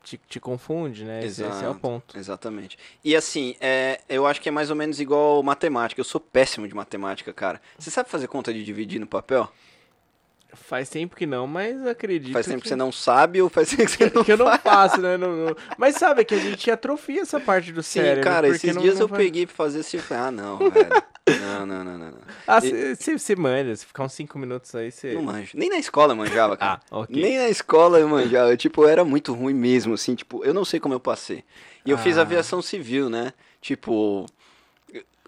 te, 0.01 0.17
te 0.29 0.39
confunde, 0.39 1.03
né? 1.03 1.19
Esse, 1.19 1.41
esse 1.41 1.43
é 1.43 1.47
o 1.47 1.51
Exato. 1.71 1.79
ponto. 1.79 2.17
Exatamente. 2.17 2.77
E 3.03 3.13
assim, 3.13 3.55
é, 3.59 3.99
eu 4.07 4.25
acho 4.25 4.41
que 4.41 4.47
é 4.47 4.51
mais 4.51 4.69
ou 4.69 4.75
menos 4.75 5.01
igual 5.01 5.43
matemática. 5.43 5.99
Eu 5.99 6.05
sou 6.05 6.21
péssimo 6.21 6.65
de 6.65 6.73
matemática, 6.73 7.33
cara. 7.33 7.61
Você 7.77 7.91
sabe 7.91 8.09
fazer 8.09 8.27
conta 8.27 8.53
de 8.53 8.63
dividir 8.63 8.99
no 8.99 9.07
papel? 9.07 9.51
Faz 10.53 10.89
tempo 10.89 11.15
que 11.15 11.25
não, 11.25 11.45
mas 11.45 11.85
acredito 11.85 12.33
Faz 12.33 12.45
tempo 12.45 12.57
que 12.57 12.63
que, 12.63 12.69
você 12.69 12.75
não 12.75 12.91
sabe 12.91 13.41
ou 13.41 13.49
faz 13.49 13.69
tempo 13.69 13.83
que 13.85 13.91
você 13.91 14.11
não 14.13 14.23
que 14.25 14.31
eu 14.31 14.37
não 14.37 14.57
faço, 14.59 14.99
né? 15.01 15.17
Não- 15.17 15.35
não- 15.35 15.55
Mas 15.77 15.95
sabe 15.95 16.23
que 16.25 16.33
a 16.33 16.39
gente 16.39 16.71
atrofia 16.71 17.21
essa 17.21 17.39
parte 17.39 17.71
do 17.71 17.83
Sim, 17.83 17.99
cérebro. 17.99 18.23
cara, 18.23 18.47
porque 18.47 18.65
esses 18.67 18.75
não- 18.75 18.81
dias 18.81 18.99
eu 18.99 19.07
faz- 19.07 19.21
peguei 19.21 19.45
pra 19.45 19.55
fazer 19.55 19.79
assim, 19.81 19.99
ah, 20.11 20.31
não, 20.31 20.57
velho. 20.57 21.03
Não, 21.41 21.65
não, 21.65 21.83
não, 21.83 21.97
não, 21.97 22.11
não. 22.11 22.17
Ah, 22.47 22.59
E- 22.63 22.95
você 22.95 23.35
manja, 23.35 23.75
se 23.75 23.85
ficar 23.85 24.03
uns 24.05 24.13
5 24.13 24.39
minutos 24.39 24.73
aí, 24.73 24.89
você. 24.91 25.13
Não 25.13 25.21
manjo. 25.23 25.51
Nem 25.57 25.69
na 25.69 25.77
escola 25.77 26.13
eu 26.13 26.17
manjava, 26.17 26.55
cara. 26.55 26.79
Ah, 26.89 26.99
ok. 26.99 27.21
Nem 27.21 27.37
na 27.37 27.49
escola 27.49 27.99
eu 27.99 28.07
manjava. 28.07 28.49
Eu, 28.51 28.57
tipo, 28.57 28.83
eu 28.83 28.87
era 28.87 29.03
muito 29.03 29.33
ruim 29.33 29.53
mesmo, 29.53 29.93
assim, 29.93 30.15
tipo, 30.15 30.43
eu 30.45 30.53
não 30.53 30.63
sei 30.63 30.79
como 30.79 30.93
eu 30.93 30.99
passei. 30.99 31.43
E 31.85 31.91
eu 31.91 31.97
fiz 31.97 32.17
Ah. 32.17 32.21
aviação 32.21 32.61
civil, 32.61 33.09
né? 33.09 33.33
Tipo. 33.61 34.25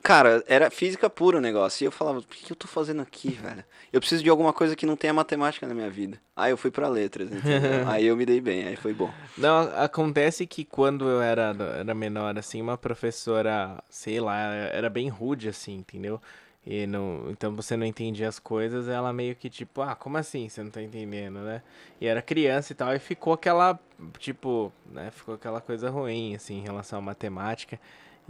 Cara, 0.03 0.43
era 0.47 0.69
física 0.69 1.09
pura 1.09 1.37
o 1.37 1.41
negócio. 1.41 1.83
E 1.83 1.87
eu 1.87 1.91
falava, 1.91 2.19
o 2.19 2.23
que 2.23 2.45
que 2.45 2.51
eu 2.51 2.55
tô 2.55 2.67
fazendo 2.67 3.01
aqui, 3.01 3.29
velho? 3.29 3.63
Eu 3.91 3.99
preciso 3.99 4.23
de 4.23 4.29
alguma 4.29 4.53
coisa 4.53 4.75
que 4.75 4.85
não 4.85 4.95
tenha 4.95 5.13
matemática 5.13 5.67
na 5.67 5.73
minha 5.73 5.89
vida. 5.89 6.19
Aí 6.35 6.51
eu 6.51 6.57
fui 6.57 6.71
pra 6.71 6.87
letras, 6.87 7.31
entendeu? 7.31 7.87
aí 7.89 8.05
eu 8.05 8.15
me 8.15 8.25
dei 8.25 8.39
bem, 8.39 8.67
aí 8.67 8.75
foi 8.75 8.93
bom. 8.93 9.11
Não, 9.37 9.59
acontece 9.75 10.45
que 10.47 10.63
quando 10.63 11.07
eu 11.07 11.21
era, 11.21 11.55
era 11.77 11.93
menor, 11.93 12.37
assim, 12.37 12.61
uma 12.61 12.77
professora, 12.77 13.83
sei 13.89 14.19
lá, 14.19 14.53
era 14.53 14.89
bem 14.89 15.09
rude, 15.09 15.49
assim, 15.49 15.75
entendeu? 15.75 16.21
E 16.65 16.85
não, 16.85 17.31
então 17.31 17.55
você 17.55 17.75
não 17.77 17.85
entendia 17.85 18.27
as 18.27 18.37
coisas, 18.37 18.87
ela 18.87 19.13
meio 19.13 19.35
que 19.35 19.49
tipo, 19.49 19.81
ah, 19.81 19.95
como 19.95 20.17
assim 20.17 20.49
você 20.49 20.61
não 20.61 20.69
tá 20.69 20.81
entendendo, 20.81 21.39
né? 21.39 21.63
E 21.99 22.05
era 22.05 22.21
criança 22.21 22.73
e 22.73 22.75
tal, 22.75 22.93
e 22.93 22.99
ficou 22.99 23.33
aquela, 23.33 23.79
tipo, 24.19 24.71
né, 24.85 25.09
ficou 25.09 25.35
aquela 25.35 25.61
coisa 25.61 25.89
ruim, 25.89 26.35
assim, 26.35 26.59
em 26.59 26.61
relação 26.61 26.99
à 26.99 27.01
matemática. 27.01 27.79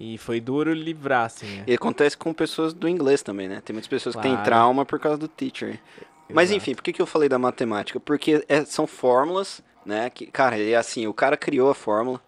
E 0.01 0.17
foi 0.17 0.39
duro 0.39 0.73
livrar, 0.73 1.25
assim, 1.25 1.57
né? 1.57 1.63
E 1.67 1.73
acontece 1.73 2.15
com 2.17 2.33
pessoas 2.33 2.73
do 2.73 2.87
inglês 2.87 3.21
também, 3.21 3.49
né? 3.49 3.61
Tem 3.63 3.73
muitas 3.73 3.89
pessoas 3.89 4.15
que 4.15 4.21
têm 4.21 4.31
Claro. 4.31 4.45
trauma 4.45 4.85
por 4.85 4.97
causa 4.97 5.17
do 5.17 5.27
teacher. 5.27 5.77
Mas 6.29 6.49
Exato. 6.51 6.57
enfim, 6.57 6.73
por 6.75 6.81
que, 6.83 6.93
que 6.93 7.01
eu 7.01 7.05
falei 7.05 7.27
da 7.27 7.37
matemática? 7.37 7.99
Porque 7.99 8.45
é- 8.47 8.63
são 8.63 8.87
fórmulas, 8.87 9.61
né? 9.85 10.09
Que, 10.09 10.27
cara, 10.27 10.57
é 10.57 10.75
assim, 10.75 11.05
o 11.05 11.13
cara 11.13 11.35
criou 11.35 11.69
a 11.69 11.75
fórmula. 11.75 12.21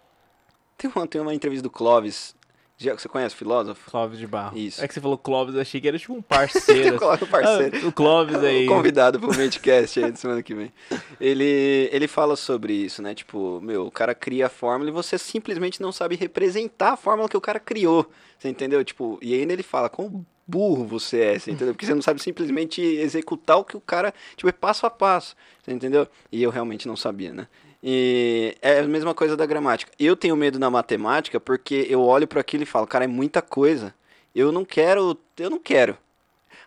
Tem 0.76 0.90
uma, 0.94 1.06
tem 1.06 1.20
uma 1.20 1.32
entrevista 1.32 1.62
do 1.62 1.70
Clóvis. 1.70 2.34
Já, 2.82 2.94
você 2.94 3.08
conhece 3.08 3.34
o 3.34 3.38
filósofo? 3.38 3.90
Clóvis 3.90 4.18
de 4.18 4.26
Barro. 4.26 4.58
Isso. 4.58 4.82
É 4.82 4.88
que 4.88 4.94
você 4.94 5.00
falou 5.00 5.16
Clóvis, 5.16 5.54
eu 5.54 5.60
achei 5.60 5.80
que 5.80 5.86
era 5.86 5.98
tipo 5.98 6.12
um 6.12 6.22
parceiro. 6.22 6.98
Clóvis, 7.00 7.28
parceiro. 7.28 7.80
Ah, 7.82 7.88
o 7.88 7.92
Clóvis 7.92 8.36
aí. 8.42 8.66
O 8.66 8.68
convidado 8.68 9.20
pro 9.20 9.36
Medcast 9.36 10.02
aí 10.02 10.10
de 10.10 10.18
semana 10.18 10.42
que 10.42 10.54
vem. 10.54 10.72
Ele, 11.20 11.88
ele 11.92 12.08
fala 12.08 12.34
sobre 12.36 12.72
isso, 12.72 13.00
né? 13.00 13.14
Tipo, 13.14 13.60
meu, 13.60 13.86
o 13.86 13.90
cara 13.90 14.14
cria 14.14 14.46
a 14.46 14.50
fórmula 14.50 14.90
e 14.90 14.92
você 14.92 15.16
simplesmente 15.16 15.80
não 15.80 15.92
sabe 15.92 16.16
representar 16.16 16.92
a 16.92 16.96
fórmula 16.96 17.28
que 17.28 17.36
o 17.36 17.40
cara 17.40 17.60
criou. 17.60 18.10
Você 18.38 18.48
entendeu? 18.48 18.84
Tipo, 18.84 19.18
e 19.22 19.34
ainda 19.34 19.52
ele 19.52 19.62
fala, 19.62 19.88
quão 19.88 20.26
burro 20.46 20.84
você 20.84 21.20
é, 21.20 21.38
você 21.38 21.52
entendeu? 21.52 21.74
Porque 21.74 21.86
você 21.86 21.94
não 21.94 22.02
sabe 22.02 22.20
simplesmente 22.20 22.82
executar 22.82 23.58
o 23.58 23.64
que 23.64 23.76
o 23.76 23.80
cara, 23.80 24.12
tipo, 24.36 24.48
é 24.48 24.52
passo 24.52 24.84
a 24.86 24.90
passo. 24.90 25.36
Você 25.62 25.72
entendeu? 25.72 26.08
E 26.30 26.42
eu 26.42 26.50
realmente 26.50 26.88
não 26.88 26.96
sabia, 26.96 27.32
né? 27.32 27.46
E 27.82 28.56
é 28.62 28.78
a 28.80 28.84
mesma 28.84 29.12
coisa 29.14 29.36
da 29.36 29.44
gramática. 29.44 29.90
Eu 29.98 30.14
tenho 30.16 30.36
medo 30.36 30.58
na 30.58 30.70
matemática 30.70 31.40
porque 31.40 31.86
eu 31.90 32.00
olho 32.02 32.28
para 32.28 32.40
aquilo 32.40 32.62
e 32.62 32.66
falo, 32.66 32.86
cara, 32.86 33.04
é 33.04 33.08
muita 33.08 33.42
coisa. 33.42 33.92
Eu 34.34 34.52
não 34.52 34.64
quero, 34.64 35.18
eu 35.38 35.50
não 35.50 35.58
quero. 35.58 35.96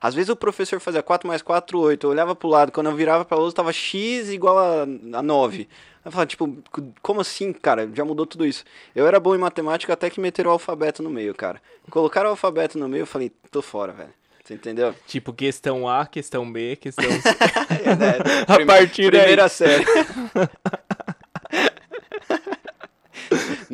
Às 0.01 0.13
vezes 0.13 0.30
o 0.30 0.36
professor 0.36 0.80
fazia 0.80 1.01
4 1.01 1.28
mais 1.28 1.41
4, 1.41 1.80
8. 1.80 2.06
Eu 2.06 2.12
olhava 2.12 2.36
pro 2.36 2.49
lado, 2.49 2.71
quando 2.71 2.89
eu 2.89 2.95
virava 2.95 3.23
pra 3.23 3.38
lousa, 3.38 3.56
tava 3.56 3.71
x 3.71 4.30
igual 4.30 4.58
a, 4.58 4.82
a 4.84 5.21
9. 5.21 5.67
Eu 6.04 6.12
falava, 6.12 6.28
tipo, 6.28 6.58
como 7.01 7.21
assim, 7.21 7.51
cara? 7.54 7.89
Já 7.93 8.06
mudou 8.06 8.25
tudo 8.28 8.45
isso. 8.45 8.63
Eu 8.93 9.08
era 9.08 9.19
bom 9.19 9.34
em 9.34 9.39
matemática 9.39 9.93
até 9.93 10.10
que 10.10 10.19
meteram 10.19 10.49
o 10.51 10.54
alfabeto 10.54 11.01
no 11.01 11.10
meio, 11.10 11.34
cara. 11.34 11.60
Colocaram 11.89 12.28
o 12.28 12.32
alfabeto 12.32 12.78
no 12.78 12.88
meio, 12.89 13.04
eu 13.04 13.08
falei, 13.08 13.32
tô 13.49 13.62
fora, 13.62 13.93
velho. 13.93 14.10
Você 14.43 14.54
entendeu? 14.54 14.93
Tipo, 15.08 15.34
questão 15.34 15.89
A, 15.89 16.06
questão 16.06 16.51
B, 16.51 16.75
questão 16.75 17.04
C. 17.10 17.30
É, 17.86 18.43
A 18.47 18.56
prime- 18.58 18.65
partir 18.67 19.10
daí. 19.12 19.21
Primeira 19.21 19.49
série. 19.49 19.84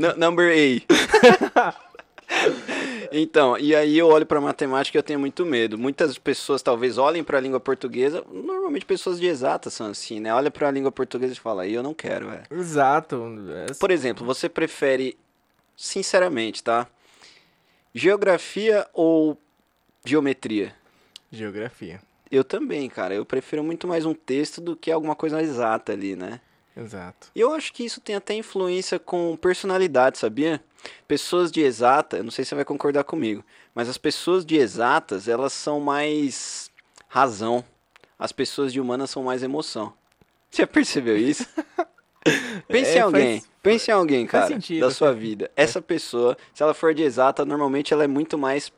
Nu- 0.01 0.15
Number 0.17 0.51
A. 0.51 1.73
Então, 3.11 3.57
e 3.57 3.75
aí 3.75 3.97
eu 3.97 4.07
olho 4.07 4.25
pra 4.25 4.39
matemática 4.39 4.97
e 4.97 4.99
eu 4.99 5.03
tenho 5.03 5.19
muito 5.19 5.45
medo. 5.45 5.77
Muitas 5.77 6.17
pessoas 6.17 6.61
talvez 6.61 6.97
olhem 6.97 7.23
pra 7.25 7.41
língua 7.41 7.59
portuguesa, 7.59 8.23
normalmente 8.31 8.85
pessoas 8.85 9.19
de 9.19 9.25
exatas 9.27 9.73
são 9.73 9.87
assim, 9.87 10.21
né? 10.21 10.33
Olha 10.33 10.49
pra 10.49 10.71
língua 10.71 10.93
portuguesa 10.93 11.33
e 11.33 11.35
fala, 11.35 11.63
aí 11.63 11.73
eu 11.73 11.83
não 11.83 11.93
quero, 11.93 12.29
velho. 12.29 12.43
Exato. 12.49 13.21
É- 13.69 13.73
Por 13.73 13.91
exemplo, 13.91 14.25
você 14.25 14.47
prefere, 14.47 15.17
sinceramente, 15.75 16.63
tá? 16.63 16.87
Geografia 17.93 18.87
ou 18.93 19.37
geometria? 20.05 20.73
Geografia. 21.29 21.99
Eu 22.31 22.45
também, 22.45 22.87
cara. 22.89 23.13
Eu 23.13 23.25
prefiro 23.25 23.61
muito 23.61 23.89
mais 23.89 24.05
um 24.05 24.13
texto 24.13 24.61
do 24.61 24.73
que 24.73 24.89
alguma 24.89 25.15
coisa 25.17 25.41
exata 25.41 25.91
ali, 25.91 26.15
né? 26.15 26.39
Exato. 26.75 27.27
E 27.35 27.39
eu 27.41 27.53
acho 27.53 27.73
que 27.73 27.83
isso 27.83 27.99
tem 28.01 28.15
até 28.15 28.33
influência 28.33 28.97
com 28.97 29.35
personalidade, 29.35 30.17
sabia? 30.17 30.63
Pessoas 31.07 31.51
de 31.51 31.61
exata, 31.61 32.17
eu 32.17 32.23
não 32.23 32.31
sei 32.31 32.43
se 32.45 32.49
você 32.49 32.55
vai 32.55 32.65
concordar 32.65 33.03
comigo, 33.03 33.43
mas 33.75 33.87
as 33.89 33.97
pessoas 33.97 34.45
de 34.45 34.55
exatas, 34.55 35.27
elas 35.27 35.53
são 35.53 35.79
mais 35.79 36.71
razão. 37.07 37.63
As 38.17 38.31
pessoas 38.31 38.71
de 38.71 38.79
humanas 38.79 39.09
são 39.09 39.23
mais 39.23 39.43
emoção. 39.43 39.93
Você 40.51 40.65
percebeu 40.67 41.17
isso? 41.17 41.45
Pense 42.67 42.91
É, 42.91 42.97
em 42.97 43.01
alguém, 43.01 43.39
faz- 43.39 43.51
pense 43.63 43.89
em 43.89 43.93
alguém, 43.93 44.27
cara, 44.27 44.47
sentido, 44.47 44.81
da 44.81 44.91
sua 44.91 45.11
vida. 45.13 45.49
Essa 45.55 45.81
pessoa, 45.81 46.37
se 46.53 46.61
ela 46.61 46.73
for 46.73 46.93
de 46.93 47.01
exata, 47.01 47.43
normalmente 47.43 47.93
ela 47.93 48.03
é 48.03 48.07
muito 48.07 48.37
mais 48.37 48.71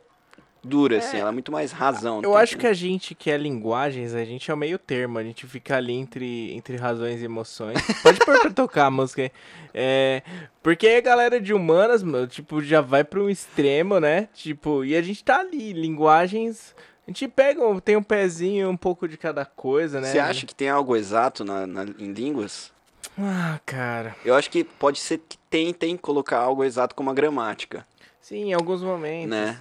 dura, 0.66 0.98
assim, 0.98 1.18
ela 1.18 1.28
é 1.28 1.32
muito 1.32 1.52
mais 1.52 1.70
razão. 1.72 2.20
Eu 2.22 2.36
acho 2.36 2.56
que 2.58 2.66
a 2.66 2.72
gente 2.72 3.14
que 3.14 3.30
é 3.30 3.36
linguagens, 3.36 4.14
a 4.14 4.24
gente 4.24 4.50
é 4.50 4.54
o 4.54 4.56
meio 4.56 4.78
termo, 4.78 5.18
a 5.18 5.22
gente 5.22 5.46
fica 5.46 5.76
ali 5.76 5.92
entre, 5.94 6.52
entre 6.54 6.76
razões 6.76 7.20
e 7.20 7.24
emoções. 7.24 7.78
Pode 8.02 8.18
pôr 8.24 8.40
pra 8.40 8.50
tocar 8.54 8.86
a 8.86 8.90
música 8.90 9.22
aí. 9.22 9.30
É, 9.72 10.22
porque 10.62 10.88
a 10.88 11.00
galera 11.00 11.40
de 11.40 11.52
humanas, 11.52 12.02
mano, 12.02 12.26
tipo, 12.26 12.62
já 12.62 12.80
vai 12.80 13.04
para 13.04 13.20
um 13.20 13.28
extremo, 13.28 13.98
né? 14.00 14.28
Tipo, 14.34 14.84
e 14.84 14.96
a 14.96 15.02
gente 15.02 15.22
tá 15.24 15.40
ali, 15.40 15.72
linguagens. 15.72 16.74
A 17.06 17.10
gente 17.10 17.28
pega, 17.28 17.60
tem 17.82 17.96
um 17.96 18.02
pezinho, 18.02 18.70
um 18.70 18.76
pouco 18.76 19.06
de 19.06 19.16
cada 19.18 19.44
coisa, 19.44 20.00
né? 20.00 20.10
Você 20.10 20.18
acha 20.18 20.46
que 20.46 20.54
tem 20.54 20.68
algo 20.70 20.96
exato 20.96 21.44
na, 21.44 21.66
na- 21.66 21.84
em 21.98 22.12
línguas? 22.12 22.72
Ah, 23.18 23.60
cara. 23.66 24.16
Eu 24.24 24.34
acho 24.34 24.50
que 24.50 24.64
pode 24.64 24.98
ser 24.98 25.18
que 25.18 25.36
tentem 25.50 25.96
colocar 25.96 26.38
algo 26.38 26.64
exato 26.64 26.94
como 26.94 27.10
a 27.10 27.14
gramática, 27.14 27.86
Sim, 28.20 28.44
em 28.50 28.52
alguns 28.54 28.82
momentos. 28.82 29.28
né? 29.28 29.58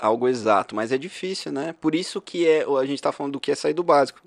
Algo 0.00 0.28
exato, 0.28 0.74
mas 0.74 0.92
é 0.92 0.98
difícil, 0.98 1.50
né? 1.50 1.74
Por 1.80 1.94
isso 1.94 2.20
que 2.20 2.46
é, 2.46 2.64
a 2.64 2.84
gente 2.84 3.00
tá 3.00 3.10
falando 3.10 3.34
do 3.34 3.40
que 3.40 3.50
é 3.50 3.54
sair 3.54 3.72
do 3.72 3.82
básico. 3.82 4.20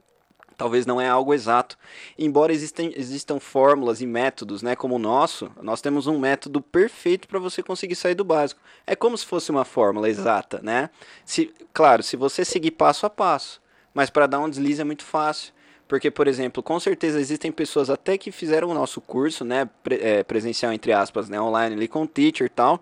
Talvez 0.57 0.85
não 0.85 0.99
é 0.99 1.07
algo 1.07 1.33
exato. 1.33 1.77
Embora 2.17 2.53
existem, 2.53 2.93
existam 2.95 3.39
fórmulas 3.39 4.01
e 4.01 4.07
métodos, 4.07 4.61
né, 4.61 4.75
como 4.75 4.95
o 4.95 4.99
nosso, 4.99 5.51
nós 5.61 5.81
temos 5.81 6.07
um 6.07 6.17
método 6.17 6.61
perfeito 6.61 7.27
para 7.27 7.39
você 7.39 7.61
conseguir 7.61 7.95
sair 7.95 8.15
do 8.15 8.23
básico. 8.23 8.61
É 8.87 8.95
como 8.95 9.17
se 9.17 9.25
fosse 9.25 9.51
uma 9.51 9.65
fórmula 9.65 10.09
exata, 10.09 10.61
né? 10.63 10.89
Se, 11.25 11.53
claro, 11.73 12.01
se 12.01 12.15
você 12.15 12.45
seguir 12.45 12.71
passo 12.71 13.05
a 13.05 13.09
passo, 13.09 13.61
mas 13.93 14.09
para 14.09 14.27
dar 14.27 14.39
um 14.39 14.49
deslize 14.49 14.81
é 14.81 14.85
muito 14.85 15.03
fácil. 15.03 15.53
Porque, 15.87 16.09
por 16.09 16.27
exemplo, 16.27 16.63
com 16.63 16.79
certeza 16.79 17.19
existem 17.19 17.51
pessoas 17.51 17.91
até 17.91 18.17
que 18.17 18.31
fizeram 18.31 18.69
o 18.69 18.73
nosso 18.73 18.99
curso, 18.99 19.45
né, 19.45 19.69
é, 19.91 20.23
presencial 20.23 20.73
entre 20.73 20.91
aspas, 20.91 21.29
né, 21.29 21.39
online 21.39 21.75
ali 21.75 21.87
com 21.87 22.03
o 22.03 22.07
teacher 22.07 22.47
e 22.47 22.49
tal, 22.49 22.81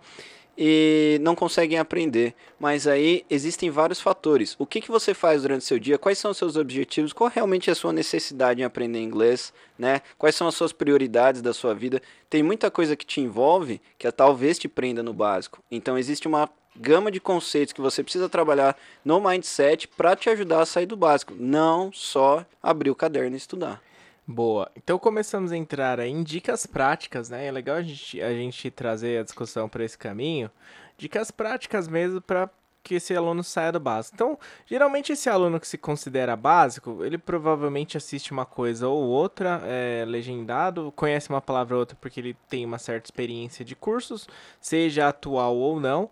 e 0.57 1.17
não 1.21 1.35
conseguem 1.35 1.77
aprender. 1.77 2.33
Mas 2.59 2.87
aí 2.87 3.25
existem 3.29 3.69
vários 3.69 3.99
fatores. 3.99 4.55
O 4.59 4.65
que, 4.65 4.81
que 4.81 4.91
você 4.91 5.13
faz 5.13 5.41
durante 5.41 5.65
seu 5.65 5.79
dia? 5.79 5.97
Quais 5.97 6.17
são 6.17 6.31
os 6.31 6.37
seus 6.37 6.55
objetivos? 6.55 7.13
Qual 7.13 7.29
realmente 7.29 7.69
é 7.69 7.73
a 7.73 7.75
sua 7.75 7.93
necessidade 7.93 8.61
em 8.61 8.63
aprender 8.63 8.99
inglês? 8.99 9.53
Né? 9.77 10.01
Quais 10.17 10.35
são 10.35 10.47
as 10.47 10.55
suas 10.55 10.71
prioridades 10.71 11.41
da 11.41 11.53
sua 11.53 11.73
vida? 11.73 12.01
Tem 12.29 12.43
muita 12.43 12.69
coisa 12.69 12.95
que 12.95 13.05
te 13.05 13.21
envolve 13.21 13.81
que 13.97 14.11
talvez 14.11 14.57
te 14.57 14.67
prenda 14.67 15.01
no 15.01 15.13
básico. 15.13 15.59
Então 15.71 15.97
existe 15.97 16.27
uma 16.27 16.49
gama 16.75 17.11
de 17.11 17.19
conceitos 17.19 17.73
que 17.73 17.81
você 17.81 18.03
precisa 18.03 18.27
trabalhar 18.27 18.75
no 19.05 19.19
mindset 19.19 19.87
para 19.87 20.15
te 20.15 20.29
ajudar 20.29 20.61
a 20.61 20.65
sair 20.65 20.85
do 20.85 20.97
básico. 20.97 21.33
Não 21.37 21.91
só 21.91 22.45
abrir 22.61 22.89
o 22.89 22.95
caderno 22.95 23.35
e 23.35 23.37
estudar. 23.37 23.81
Boa. 24.25 24.71
Então 24.75 24.97
começamos 24.97 25.51
a 25.51 25.57
entrar 25.57 25.99
em 25.99 26.23
dicas 26.23 26.65
práticas, 26.65 27.29
né? 27.29 27.45
É 27.45 27.51
legal 27.51 27.75
a 27.75 27.81
gente, 27.81 28.21
a 28.21 28.33
gente 28.33 28.71
trazer 28.71 29.19
a 29.19 29.23
discussão 29.23 29.67
para 29.67 29.83
esse 29.83 29.97
caminho. 29.97 30.49
Dicas 30.97 31.29
práticas 31.29 31.89
mesmo 31.89 32.21
para 32.21 32.49
que 32.81 32.95
esse 32.95 33.15
aluno 33.15 33.43
saia 33.43 33.71
do 33.71 33.79
básico. 33.79 34.15
Então, 34.15 34.39
geralmente 34.65 35.13
esse 35.13 35.29
aluno 35.29 35.59
que 35.59 35.67
se 35.67 35.77
considera 35.77 36.35
básico, 36.35 37.03
ele 37.03 37.17
provavelmente 37.17 37.97
assiste 37.97 38.31
uma 38.31 38.45
coisa 38.45 38.87
ou 38.87 39.03
outra, 39.03 39.61
é, 39.65 40.03
legendado, 40.05 40.91
conhece 40.95 41.29
uma 41.29 41.41
palavra 41.41 41.75
ou 41.75 41.79
outra 41.81 41.97
porque 41.99 42.19
ele 42.19 42.37
tem 42.49 42.65
uma 42.65 42.77
certa 42.77 43.07
experiência 43.07 43.63
de 43.63 43.75
cursos, 43.75 44.27
seja 44.59 45.07
atual 45.07 45.55
ou 45.55 45.79
não, 45.79 46.05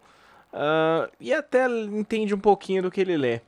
uh, 0.54 1.12
e 1.20 1.34
até 1.34 1.68
entende 1.68 2.34
um 2.34 2.40
pouquinho 2.40 2.84
do 2.84 2.92
que 2.92 3.02
ele 3.02 3.18
lê. 3.18 3.42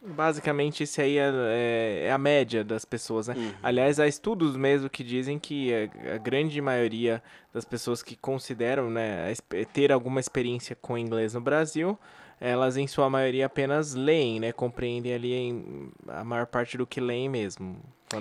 Basicamente, 0.00 0.84
isso 0.84 1.00
aí 1.00 1.18
é, 1.18 1.30
é, 1.30 2.04
é, 2.06 2.12
a 2.12 2.18
média 2.18 2.62
das 2.62 2.84
pessoas, 2.84 3.28
né? 3.28 3.34
Uhum. 3.36 3.52
Aliás, 3.62 3.98
há 3.98 4.06
estudos 4.06 4.56
mesmo 4.56 4.88
que 4.88 5.02
dizem 5.02 5.38
que 5.38 5.72
a, 5.74 6.14
a, 6.14 6.18
grande 6.18 6.60
maioria 6.60 7.22
das 7.52 7.64
pessoas 7.64 8.02
que 8.02 8.16
consideram 8.16 8.90
né, 8.90 9.32
ter 9.72 9.90
alguma 9.90 10.20
experiência 10.20 10.76
com 10.76 10.96
inglês 10.96 11.34
no 11.34 11.40
Brasil 11.40 11.98
elas 12.40 12.76
em 12.76 12.86
sua 12.86 13.10
maioria 13.10 13.46
apenas 13.46 13.94
leem, 13.94 14.40
né? 14.40 14.52
Compreendem 14.52 15.12
ali 15.12 15.32
em, 15.32 15.90
a 16.06 16.24
maior 16.24 16.46
parte 16.46 16.76
do 16.76 16.86
que 16.86 17.00
leem 17.00 17.28
mesmo. 17.28 17.80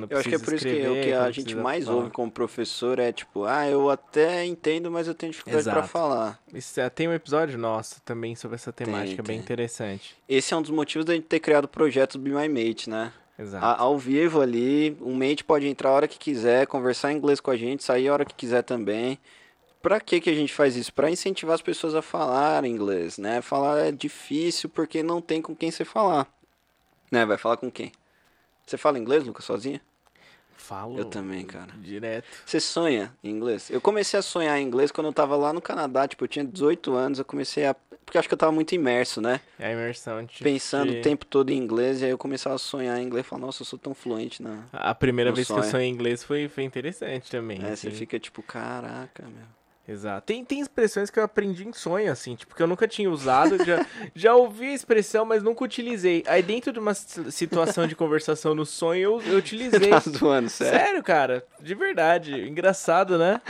eu 0.10 0.17
acho 0.17 0.30
que 0.30 0.36
é 0.36 0.39
por 0.39 0.53
escrever, 0.53 0.82
isso 0.82 0.93
que 0.93 0.99
o 0.99 1.03
que 1.03 1.13
a 1.13 1.32
gente 1.32 1.56
mais 1.56 1.86
falar. 1.86 1.97
ouve 1.97 2.12
como 2.12 2.32
professor 2.32 2.99
é 2.99 3.12
tipo, 3.12 3.45
ah, 3.45 3.67
eu 3.67 3.89
até 3.89 4.45
entendo, 4.45 4.89
mas 4.89 5.08
eu 5.08 5.13
tenho 5.13 5.32
dificuldade 5.32 5.69
para 5.69 5.84
falar. 5.84 6.39
Isso, 6.53 6.80
é, 6.80 6.89
tem 6.89 7.08
um 7.08 7.13
episódio 7.13 7.58
nosso 7.58 8.01
também 8.01 8.36
sobre 8.36 8.56
essa 8.56 8.73
temática, 8.73 9.23
tem, 9.23 9.36
bem 9.36 9.39
interessante. 9.39 10.15
Esse 10.27 10.53
é 10.53 10.58
um 10.58 10.62
dos 10.62 10.71
motivos 10.71 11.06
da 11.06 11.13
gente 11.13 11.25
ter 11.25 11.39
criado 11.39 11.65
o 11.65 11.69
projeto 11.69 12.17
Be 12.17 12.32
My 12.32 12.49
Mate, 12.49 12.89
né? 12.89 13.13
Exato. 13.39 13.63
A, 13.63 13.77
ao 13.80 13.97
vivo 13.97 14.41
ali, 14.41 14.97
um 14.99 15.13
mate 15.13 15.43
pode 15.43 15.67
entrar 15.67 15.89
a 15.89 15.93
hora 15.93 16.08
que 16.08 16.17
quiser, 16.17 16.65
conversar 16.65 17.12
em 17.13 17.17
inglês 17.17 17.39
com 17.39 17.51
a 17.51 17.58
gente, 17.58 17.84
sair 17.84 18.08
a 18.08 18.13
hora 18.13 18.25
que 18.25 18.34
quiser 18.34 18.63
também. 18.63 19.19
Pra 19.82 20.00
que, 20.00 20.20
que 20.20 20.30
a 20.30 20.34
gente 20.34 20.54
faz 20.54 20.76
isso? 20.76 20.94
Para 20.94 21.10
incentivar 21.10 21.56
as 21.56 21.62
pessoas 21.62 21.96
a 21.96 22.02
falar 22.02 22.66
inglês, 22.66 23.18
né? 23.18 23.42
Falar 23.42 23.80
é 23.80 23.92
difícil 23.92 24.70
porque 24.70 25.04
não 25.04 25.22
tem 25.22 25.42
com 25.42 25.56
quem 25.56 25.72
você 25.72 25.86
falar. 25.86 26.28
Né? 27.12 27.26
Vai 27.26 27.38
falar 27.38 27.58
com 27.58 27.72
quem? 27.72 27.92
Você 28.66 28.78
fala 28.78 29.00
inglês, 29.00 29.24
Lucas, 29.24 29.46
sozinha? 29.46 29.82
Falo. 30.58 30.98
Eu 30.98 31.06
também, 31.06 31.46
cara. 31.46 31.72
Direto. 31.78 32.28
Você 32.46 32.60
sonha 32.60 33.16
em 33.24 33.30
inglês? 33.30 33.70
Eu 33.70 33.80
comecei 33.80 34.20
a 34.20 34.22
sonhar 34.22 34.60
em 34.60 34.66
inglês 34.66 34.92
quando 34.92 35.08
eu 35.08 35.13
tava 35.13 35.36
lá 35.36 35.54
no 35.54 35.62
Canadá, 35.62 36.08
tipo, 36.08 36.24
eu 36.26 36.28
tinha 36.28 36.44
18 36.44 36.94
anos, 36.94 37.20
eu 37.20 37.26
comecei 37.26 37.66
a. 37.66 37.74
Porque 38.04 38.18
acho 38.18 38.28
que 38.28 38.34
eu 38.34 38.38
tava 38.38 38.52
muito 38.52 38.74
imerso, 38.74 39.22
né? 39.22 39.40
É 39.60 39.68
a 39.68 39.72
imersão. 39.72 40.26
Te, 40.26 40.44
Pensando 40.44 40.92
te... 40.92 41.00
o 41.00 41.02
tempo 41.02 41.26
todo 41.26 41.52
em 41.52 41.58
inglês, 41.58 42.02
e 42.02 42.06
aí 42.06 42.12
eu 42.12 42.18
começava 42.18 42.56
a 42.56 42.60
sonhar 42.60 43.00
em 43.00 43.06
inglês 43.06 43.26
e 43.26 43.30
falar, 43.30 43.42
nossa, 43.42 43.62
eu 43.62 43.66
sou 43.66 43.78
tão 43.78 43.94
fluente 43.94 44.42
na. 44.42 44.63
A 44.74 44.96
primeira 44.96 45.32
vez 45.32 45.48
sonho. 45.48 45.62
que 45.62 45.68
eu 45.68 45.72
sonhei 45.72 45.88
em 45.88 45.94
inglês 45.94 46.24
foi, 46.24 46.50
foi 46.50 46.63
interessante 46.63 47.30
também. 47.30 47.62
É, 47.63 47.72
assim. 47.72 47.90
você 47.90 47.92
fica 47.92 48.20
tipo, 48.20 48.42
caraca, 48.42 49.24
meu. 49.24 49.57
Exato. 49.88 50.26
Tem, 50.26 50.43
tem 50.43 50.60
expressões 50.60 51.10
que 51.10 51.17
eu 51.17 51.23
aprendi 51.23 51.65
em 51.65 51.71
sonho, 51.71 52.12
assim, 52.12 52.36
tipo, 52.36 52.54
que 52.54 52.62
eu 52.62 52.67
nunca 52.67 52.88
tinha 52.88 53.10
usado, 53.10 53.63
já, 53.63 53.86
já 54.13 54.36
ouvi 54.36 54.67
a 54.67 54.73
expressão, 54.73 55.23
mas 55.23 55.41
nunca 55.41 55.63
utilizei. 55.63 56.23
Aí 56.28 56.43
dentro 56.43 56.73
de 56.73 56.80
uma 56.80 56.93
situação 56.93 57.88
de 57.88 57.95
conversação 57.95 58.54
no 58.54 58.65
sonho, 58.65 59.02
eu, 59.02 59.21
eu 59.21 59.38
utilizei. 59.38 59.89
Tá 59.89 60.00
zoando, 60.00 60.50
sério? 60.50 60.80
Sério, 60.80 61.04
cara, 61.04 61.45
de 61.62 61.73
verdade. 61.73 62.34
Engraçado, 62.47 63.17
né? 63.17 63.41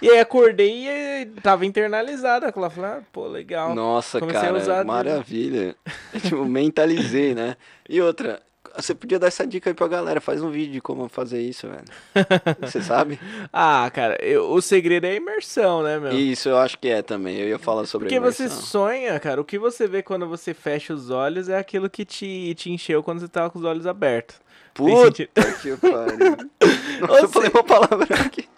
E 0.00 0.08
aí 0.10 0.18
acordei 0.18 0.88
e 0.88 1.26
tava 1.42 1.66
internalizado. 1.66 2.46
Aquela 2.46 2.70
falei, 2.70 2.90
ah, 2.90 3.02
pô, 3.12 3.26
legal. 3.26 3.74
Nossa, 3.74 4.18
Comecei 4.18 4.40
cara, 4.40 4.84
maravilha. 4.84 5.76
tipo, 6.22 6.44
mentalizei, 6.44 7.34
né? 7.34 7.56
E 7.88 8.00
outra, 8.00 8.40
você 8.76 8.94
podia 8.94 9.18
dar 9.18 9.28
essa 9.28 9.46
dica 9.46 9.70
aí 9.70 9.74
pra 9.74 9.88
galera. 9.88 10.20
Faz 10.20 10.42
um 10.42 10.50
vídeo 10.50 10.72
de 10.74 10.80
como 10.80 11.08
fazer 11.08 11.40
isso, 11.40 11.66
velho. 11.68 11.84
Você 12.60 12.82
sabe? 12.82 13.18
Ah, 13.52 13.90
cara, 13.92 14.16
eu, 14.22 14.50
o 14.50 14.60
segredo 14.60 15.04
é 15.06 15.10
a 15.10 15.14
imersão, 15.14 15.82
né, 15.82 15.98
meu? 15.98 16.12
Isso, 16.12 16.48
eu 16.48 16.58
acho 16.58 16.78
que 16.78 16.88
é 16.88 17.02
também. 17.02 17.36
Eu 17.38 17.48
ia 17.48 17.58
falar 17.58 17.86
sobre 17.86 18.08
Porque 18.08 18.20
você 18.20 18.48
sonha, 18.48 19.18
cara. 19.18 19.40
O 19.40 19.44
que 19.44 19.58
você 19.58 19.86
vê 19.86 20.02
quando 20.02 20.28
você 20.28 20.52
fecha 20.52 20.92
os 20.92 21.10
olhos 21.10 21.48
é 21.48 21.58
aquilo 21.58 21.88
que 21.88 22.04
te, 22.04 22.54
te 22.54 22.70
encheu 22.70 23.02
quando 23.02 23.20
você 23.20 23.28
tava 23.28 23.50
com 23.50 23.58
os 23.58 23.64
olhos 23.64 23.86
abertos. 23.86 24.36
Puta 24.74 25.10
que 25.12 25.76
pariu. 25.76 26.36
Nossa, 27.00 27.20
eu 27.22 27.28
falei 27.28 27.50
uma 27.52 27.64
palavra 27.64 28.06
aqui. 28.24 28.48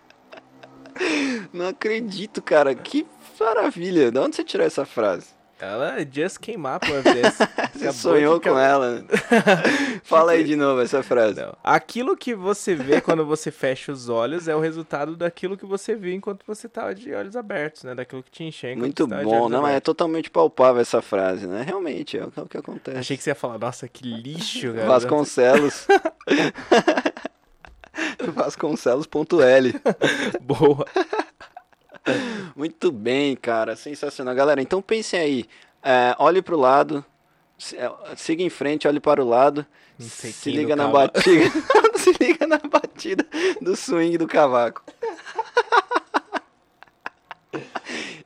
Não 1.52 1.68
acredito, 1.68 2.42
cara. 2.42 2.74
Que 2.74 3.06
maravilha. 3.38 4.10
De 4.10 4.18
onde 4.18 4.36
você 4.36 4.44
tirou 4.44 4.66
essa 4.66 4.84
frase? 4.84 5.37
Ela 5.60 6.06
just 6.10 6.38
came 6.38 6.66
up 6.66 6.86
with 6.90 7.02
this. 7.02 7.38
Você 7.74 7.92
sonhou 7.92 8.40
com 8.40 8.58
ela. 8.58 9.04
Fala 10.04 10.32
aí 10.32 10.44
de 10.44 10.54
novo 10.54 10.80
essa 10.80 11.02
frase. 11.02 11.40
Não. 11.40 11.56
Aquilo 11.62 12.16
que 12.16 12.34
você 12.34 12.74
vê 12.74 13.00
quando 13.00 13.24
você 13.24 13.50
fecha 13.50 13.92
os 13.92 14.08
olhos 14.08 14.48
é 14.48 14.54
o 14.54 14.60
resultado 14.60 15.16
daquilo 15.16 15.56
que 15.56 15.66
você 15.66 15.94
viu 15.94 16.12
enquanto 16.12 16.44
você 16.46 16.66
estava 16.66 16.94
de 16.94 17.12
olhos 17.12 17.36
abertos, 17.36 17.84
né? 17.84 17.94
Daquilo 17.94 18.22
que 18.22 18.30
te 18.30 18.44
enxerga. 18.44 18.80
Muito 18.80 19.06
bom, 19.06 19.48
não, 19.48 19.62
mas 19.62 19.76
é 19.76 19.80
totalmente 19.80 20.30
palpável 20.30 20.80
essa 20.80 21.02
frase, 21.02 21.46
né? 21.46 21.62
Realmente, 21.62 22.18
é 22.18 22.24
o 22.24 22.46
que 22.46 22.56
acontece. 22.56 22.98
Achei 22.98 23.16
que 23.16 23.22
você 23.22 23.30
ia 23.30 23.34
falar, 23.34 23.58
nossa, 23.58 23.86
que 23.88 24.04
lixo, 24.04 24.72
cara. 24.74 24.86
Vasconcelos. 24.86 25.86
Vasconcelos.l. 28.34 29.74
Boa. 30.40 30.86
Muito 32.56 32.90
bem, 32.90 33.36
cara. 33.36 33.76
Sensacional. 33.76 34.34
Galera, 34.34 34.60
então 34.60 34.82
pensem 34.82 35.18
aí. 35.20 35.44
É, 35.82 36.14
olhe 36.18 36.42
para 36.42 36.54
o 36.54 36.58
lado. 36.58 37.04
É, 37.74 37.90
siga 38.16 38.42
em 38.42 38.50
frente, 38.50 38.86
olhe 38.86 39.00
para 39.00 39.22
o 39.22 39.28
lado. 39.28 39.66
Se 39.98 40.50
liga 40.50 40.76
na 40.76 40.88
batida. 40.88 41.50
se 41.98 42.12
liga 42.20 42.46
na 42.46 42.58
batida 42.58 43.26
do 43.60 43.74
swing 43.74 44.16
do 44.16 44.26
cavaco. 44.26 44.82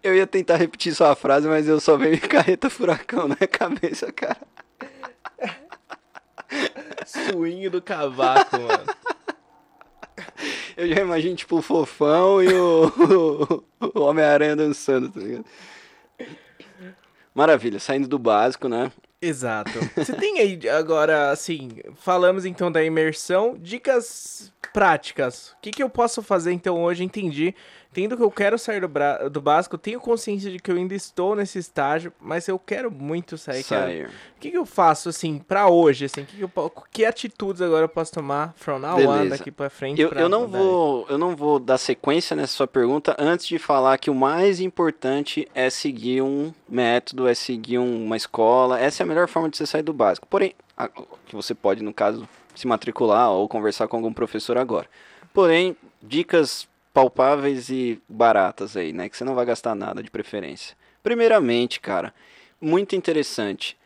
Eu 0.03 0.17
ia 0.17 0.27
tentar 0.27 0.57
repetir 0.57 0.93
sua 0.95 1.15
frase, 1.15 1.47
mas 1.47 1.69
eu 1.69 1.79
só 1.79 1.97
veio 1.97 2.21
carreta 2.21 2.69
furacão 2.69 3.29
na 3.29 3.37
cabeça, 3.37 4.11
cara. 4.11 4.41
Swing 7.07 7.69
do 7.69 7.81
cavaco, 7.81 8.59
mano. 8.59 8.85
Eu 10.77 10.89
já 10.89 11.01
imagino, 11.01 11.37
tipo, 11.37 11.59
o 11.59 11.63
fofão 11.63 12.43
e 12.43 12.53
o, 12.53 13.65
o 13.95 14.01
Homem-Aranha 14.01 14.57
dançando, 14.57 15.09
tá 15.09 15.21
ligado? 15.21 15.45
Maravilha, 17.35 17.79
saindo 17.79 18.07
do 18.07 18.19
básico, 18.19 18.69
né? 18.69 18.93
Exato. 19.21 19.73
Você 19.97 20.13
tem 20.15 20.41
aí 20.41 20.69
agora, 20.69 21.31
assim, 21.31 21.79
falamos 21.95 22.45
então 22.45 22.71
da 22.71 22.83
imersão, 22.83 23.57
dicas 23.59 24.53
práticas. 24.73 25.53
O 25.53 25.61
que, 25.63 25.71
que 25.71 25.83
eu 25.83 25.89
posso 25.89 26.23
fazer 26.23 26.53
então 26.53 26.83
hoje? 26.83 27.05
Entendi 27.05 27.55
Tendo 27.93 28.17
que 28.17 28.23
eu 28.23 28.31
quero 28.31 28.59
sair 28.59 28.81
do, 28.81 28.89
do 29.31 29.41
básico, 29.41 29.77
tenho 29.77 30.01
consciência 30.01 30.51
de 30.51 30.59
que 30.59 30.71
eu 30.71 30.77
ainda 30.77 30.95
estou 30.95 31.37
nesse 31.37 31.59
estágio, 31.59 32.11
mas 32.19 32.49
eu 32.49 32.59
quero 32.59 32.91
muito 32.91 33.37
sair. 33.37 33.63
sair. 33.63 34.07
O 34.07 34.41
que, 34.41 34.51
que 34.51 34.57
eu 34.57 34.65
faço, 34.65 35.11
assim, 35.11 35.39
pra 35.39 35.69
hoje, 35.69 36.07
assim? 36.07 36.25
Que, 36.25 36.37
que, 36.37 36.43
eu... 36.43 36.73
que 36.91 37.05
atitudes 37.05 37.61
agora 37.61 37.85
eu 37.85 37.89
posso 37.89 38.11
tomar 38.11 38.55
from 38.57 38.79
now 38.79 38.97
Beleza. 38.97 39.25
on, 39.25 39.29
daqui 39.29 39.51
pra 39.51 39.69
frente? 39.69 40.01
Eu, 40.01 40.09
pra... 40.09 40.23
eu, 40.23 40.29
não 40.29 40.49
vou, 40.49 41.07
eu 41.11 41.19
não 41.19 41.37
vou 41.37 41.59
dar 41.59 41.77
sequência 41.77 42.35
nessa 42.35 42.55
sua 42.55 42.67
pergunta 42.67 43.15
antes 43.19 43.47
de 43.47 43.59
falar 43.59 43.99
que 43.99 44.11
o 44.11 44.15
mais 44.15 44.59
importante 44.59 45.47
é 45.55 45.69
seguir 45.69 46.23
um 46.23 46.51
método, 46.67 47.29
é 47.29 47.35
seguir 47.35 47.77
uma 47.77 48.17
escola. 48.17 48.81
Essa 48.81 49.03
é 49.03 49.05
a 49.05 49.07
melhor 49.07 49.29
forma 49.29 49.51
de 49.51 49.57
você 49.59 49.67
sair 49.67 49.83
do 49.83 49.93
básico. 49.93 50.27
Porém, 50.27 50.55
a, 50.77 50.89
que 50.89 51.37
você 51.37 51.55
pode, 51.55 51.83
no 51.83 51.93
caso, 51.93 52.27
se 52.55 52.67
matricular 52.67 53.31
ou 53.31 53.47
conversar 53.49 53.87
com 53.87 53.97
algum 53.97 54.15
professor 54.15 54.57
agora. 54.57 54.87
Porém, 55.35 55.77
dicas 56.03 56.67
palpáveis 56.93 57.69
e 57.71 58.01
baratas 58.09 58.77
aí, 58.77 58.93
né? 58.93 59.09
Que 59.09 59.17
você 59.17 59.25
não 59.25 59.35
vai 59.35 59.47
gastar 59.47 59.75
nada 59.75 60.03
de 60.03 60.11
preferência. 60.11 60.77
Primeiramente, 61.03 61.81
cara, 61.81 62.15
muito 62.61 62.95
interessante. 62.95 63.77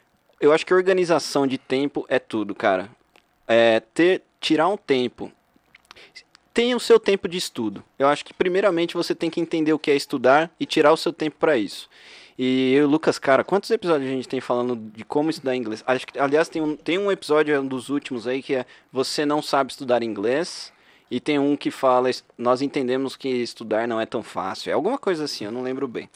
Eu 0.40 0.53
acho 0.53 0.66
que 0.66 0.75
organização 0.75 1.47
de 1.47 1.57
tempo 1.57 2.05
é 2.09 2.19
tudo, 2.19 2.55
cara. 2.55 2.90
É 3.49 3.81
ter, 3.81 4.23
tirar 4.40 4.69
um 4.69 4.77
tempo. 4.77 5.33
Tenha 6.53 6.77
o 6.77 6.81
seu 6.81 6.99
tempo 6.99 7.29
de 7.29 7.38
estudo. 7.38 7.83
Eu 7.99 8.09
acho 8.09 8.25
que 8.25 8.35
primeiramente 8.35 8.95
você 8.95 9.14
tem 9.14 9.31
que 9.31 9.40
entender 9.40 9.73
o 9.73 9.79
que 9.79 9.90
é 9.90 9.97
estudar 9.97 10.51
e 10.59 10.66
tirar 10.66 10.92
o 10.92 10.97
seu 10.97 11.12
tempo 11.12 11.37
para 11.38 11.57
isso. 11.57 11.88
E 12.38 12.75
eu, 12.75 12.87
Lucas, 12.87 13.19
cara, 13.19 13.42
quantos 13.42 13.71
episódios 13.71 14.11
a 14.11 14.12
gente 14.12 14.29
tem 14.29 14.40
falando 14.40 14.77
de 14.77 15.05
como 15.05 15.31
estudar 15.31 15.57
inglês? 15.57 15.83
Acho 15.87 16.07
que, 16.07 16.19
aliás, 16.19 16.49
tem 16.49 16.61
um, 16.61 16.77
tem 16.77 16.99
um 16.99 17.11
episódio 17.11 17.59
um 17.61 17.66
dos 17.66 17.88
últimos 17.88 18.27
aí 18.27 18.42
que 18.42 18.55
é 18.55 18.66
Você 18.92 19.25
não 19.25 19.40
sabe 19.40 19.71
estudar 19.71 20.03
inglês 20.03 20.73
E 21.11 21.21
tem 21.21 21.38
um 21.38 21.57
que 21.57 21.71
fala, 21.71 22.11
nós 22.37 22.62
entendemos 22.62 23.14
que 23.16 23.29
estudar 23.29 23.87
não 23.87 24.01
é 24.01 24.07
tão 24.07 24.23
fácil. 24.23 24.71
É 24.71 24.73
alguma 24.73 24.99
coisa 24.99 25.25
assim, 25.25 25.45
eu 25.45 25.53
não 25.53 25.62
lembro 25.62 25.87
bem. 25.87 26.11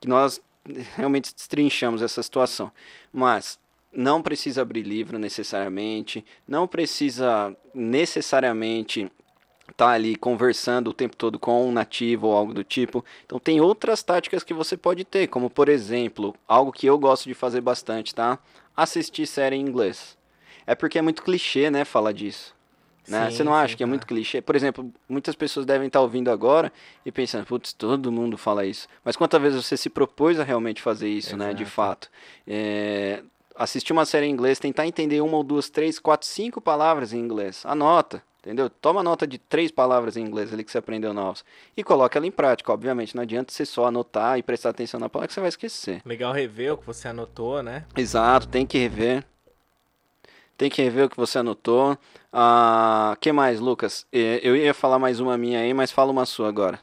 Que 0.00 0.08
nós 0.08 0.40
realmente 0.96 1.34
destrinchamos 1.34 2.02
essa 2.02 2.22
situação. 2.22 2.70
Mas 3.12 3.58
não 3.92 4.20
precisa 4.20 4.62
abrir 4.62 4.82
livro 4.82 5.18
necessariamente, 5.18 6.24
não 6.46 6.66
precisa 6.66 7.56
necessariamente 7.72 9.10
estar 9.70 9.86
tá 9.86 9.90
ali 9.90 10.16
conversando 10.16 10.88
o 10.90 10.92
tempo 10.92 11.16
todo 11.16 11.38
com 11.38 11.66
um 11.66 11.72
nativo 11.72 12.26
ou 12.26 12.36
algo 12.36 12.52
do 12.52 12.64
tipo. 12.64 13.04
Então 13.24 13.38
tem 13.38 13.60
outras 13.60 14.02
táticas 14.02 14.42
que 14.42 14.52
você 14.52 14.76
pode 14.76 15.04
ter, 15.04 15.28
como 15.28 15.48
por 15.48 15.68
exemplo, 15.68 16.34
algo 16.46 16.72
que 16.72 16.86
eu 16.86 16.98
gosto 16.98 17.24
de 17.24 17.34
fazer 17.34 17.60
bastante, 17.60 18.14
tá? 18.14 18.38
Assistir 18.76 19.26
série 19.26 19.56
em 19.56 19.60
inglês. 19.60 20.18
É 20.66 20.74
porque 20.74 20.98
é 20.98 21.02
muito 21.02 21.22
clichê, 21.22 21.70
né, 21.70 21.84
falar 21.84 22.12
disso. 22.12 22.53
Né? 23.08 23.30
Sim, 23.30 23.36
Você 23.36 23.44
não 23.44 23.54
acha 23.54 23.72
sim, 23.72 23.76
que 23.76 23.82
é 23.82 23.86
muito 23.86 24.06
clichê? 24.06 24.40
Por 24.40 24.56
exemplo, 24.56 24.90
muitas 25.08 25.34
pessoas 25.34 25.66
devem 25.66 25.86
estar 25.86 26.00
ouvindo 26.00 26.30
agora 26.30 26.72
e 27.04 27.12
pensando, 27.12 27.44
putz, 27.44 27.72
todo 27.72 28.10
mundo 28.10 28.38
fala 28.38 28.64
isso. 28.64 28.88
Mas 29.04 29.16
quantas 29.16 29.40
vezes 29.40 29.64
você 29.64 29.76
se 29.76 29.90
propôs 29.90 30.40
a 30.40 30.44
realmente 30.44 30.80
fazer 30.80 31.08
isso, 31.08 31.30
Exato. 31.30 31.42
né? 31.42 31.54
De 31.54 31.64
fato. 31.64 32.10
É... 32.46 33.22
Assistir 33.56 33.92
uma 33.92 34.04
série 34.04 34.26
em 34.26 34.30
inglês, 34.30 34.58
tentar 34.58 34.84
entender 34.86 35.20
uma 35.20 35.36
ou 35.36 35.44
duas, 35.44 35.70
três, 35.70 35.98
quatro, 36.00 36.26
cinco 36.26 36.60
palavras 36.60 37.12
em 37.12 37.18
inglês. 37.18 37.62
Anota, 37.64 38.20
entendeu? 38.40 38.68
Toma 38.68 39.00
nota 39.00 39.28
de 39.28 39.38
três 39.38 39.70
palavras 39.70 40.16
em 40.16 40.24
inglês 40.24 40.52
ali 40.52 40.64
que 40.64 40.72
você 40.72 40.78
aprendeu 40.78 41.14
novas. 41.14 41.44
E 41.76 41.84
coloca 41.84 42.18
ela 42.18 42.26
em 42.26 42.32
prática, 42.32 42.72
obviamente. 42.72 43.14
Não 43.14 43.22
adianta 43.22 43.52
você 43.52 43.64
só 43.64 43.86
anotar 43.86 44.38
e 44.38 44.42
prestar 44.42 44.70
atenção 44.70 44.98
na 44.98 45.08
palavra 45.08 45.28
que 45.28 45.34
você 45.34 45.40
vai 45.40 45.50
esquecer. 45.50 46.02
Legal 46.04 46.32
rever 46.32 46.72
o 46.72 46.76
que 46.78 46.86
você 46.86 47.06
anotou, 47.06 47.62
né? 47.62 47.84
Exato, 47.96 48.48
tem 48.48 48.66
que 48.66 48.76
rever. 48.76 49.24
Tem 50.56 50.70
que 50.70 50.82
rever 50.82 51.06
o 51.06 51.10
que 51.10 51.16
você 51.16 51.38
anotou. 51.38 51.98
Ah, 52.32 53.16
que 53.20 53.32
mais, 53.32 53.60
Lucas? 53.60 54.06
Eu 54.12 54.56
ia 54.56 54.74
falar 54.74 54.98
mais 54.98 55.20
uma 55.20 55.36
minha 55.36 55.60
aí, 55.60 55.74
mas 55.74 55.90
fala 55.90 56.10
uma 56.10 56.26
sua 56.26 56.48
agora. 56.48 56.78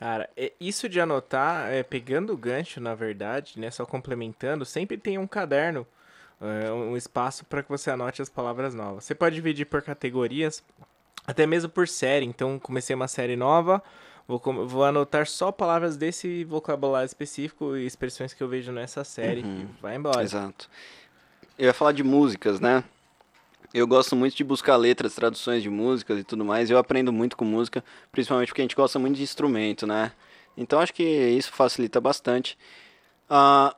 Cara, 0.00 0.30
isso 0.58 0.88
de 0.88 0.98
anotar, 0.98 1.70
é, 1.70 1.82
pegando 1.82 2.32
o 2.32 2.36
gancho, 2.36 2.80
na 2.80 2.94
verdade, 2.94 3.60
né, 3.60 3.70
só 3.70 3.84
complementando, 3.84 4.64
sempre 4.64 4.96
tem 4.96 5.18
um 5.18 5.26
caderno, 5.26 5.86
é, 6.40 6.72
um 6.72 6.96
espaço 6.96 7.44
para 7.44 7.62
que 7.62 7.68
você 7.68 7.90
anote 7.90 8.22
as 8.22 8.30
palavras 8.30 8.74
novas. 8.74 9.04
Você 9.04 9.14
pode 9.14 9.34
dividir 9.34 9.66
por 9.66 9.82
categorias, 9.82 10.64
até 11.26 11.46
mesmo 11.46 11.68
por 11.68 11.86
série. 11.86 12.24
Então, 12.24 12.58
comecei 12.58 12.96
uma 12.96 13.08
série 13.08 13.36
nova, 13.36 13.82
vou, 14.26 14.40
vou 14.66 14.84
anotar 14.84 15.26
só 15.26 15.52
palavras 15.52 15.98
desse 15.98 16.44
vocabulário 16.44 17.04
específico 17.04 17.76
e 17.76 17.84
expressões 17.84 18.32
que 18.32 18.42
eu 18.42 18.48
vejo 18.48 18.72
nessa 18.72 19.04
série. 19.04 19.42
Uhum. 19.42 19.68
vai 19.82 19.96
embora. 19.96 20.22
Exato. 20.22 20.70
Eu 21.58 21.66
ia 21.66 21.74
falar 21.74 21.92
de 21.92 22.02
músicas, 22.02 22.58
né? 22.58 22.82
Eu 23.72 23.86
gosto 23.86 24.16
muito 24.16 24.36
de 24.36 24.42
buscar 24.42 24.76
letras, 24.76 25.14
traduções 25.14 25.62
de 25.62 25.70
músicas 25.70 26.18
e 26.18 26.24
tudo 26.24 26.44
mais. 26.44 26.70
Eu 26.70 26.78
aprendo 26.78 27.12
muito 27.12 27.36
com 27.36 27.44
música, 27.44 27.84
principalmente 28.10 28.48
porque 28.48 28.60
a 28.60 28.64
gente 28.64 28.74
gosta 28.74 28.98
muito 28.98 29.16
de 29.16 29.22
instrumento, 29.22 29.86
né? 29.86 30.12
Então 30.56 30.80
acho 30.80 30.92
que 30.92 31.04
isso 31.04 31.52
facilita 31.52 32.00
bastante. 32.00 32.58
Uh, 33.30 33.72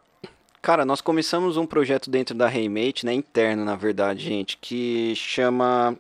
cara, 0.63 0.87
nós 0.87 1.03
começamos 1.03 1.59
um 1.59 1.67
projeto 1.67 2.11
dentro 2.11 2.35
da 2.35 2.49
Raymate, 2.49 3.05
né? 3.05 3.13
Interno, 3.13 3.65
na 3.67 3.77
verdade, 3.77 4.25
gente, 4.25 4.57
que 4.57 5.15
chama. 5.15 5.95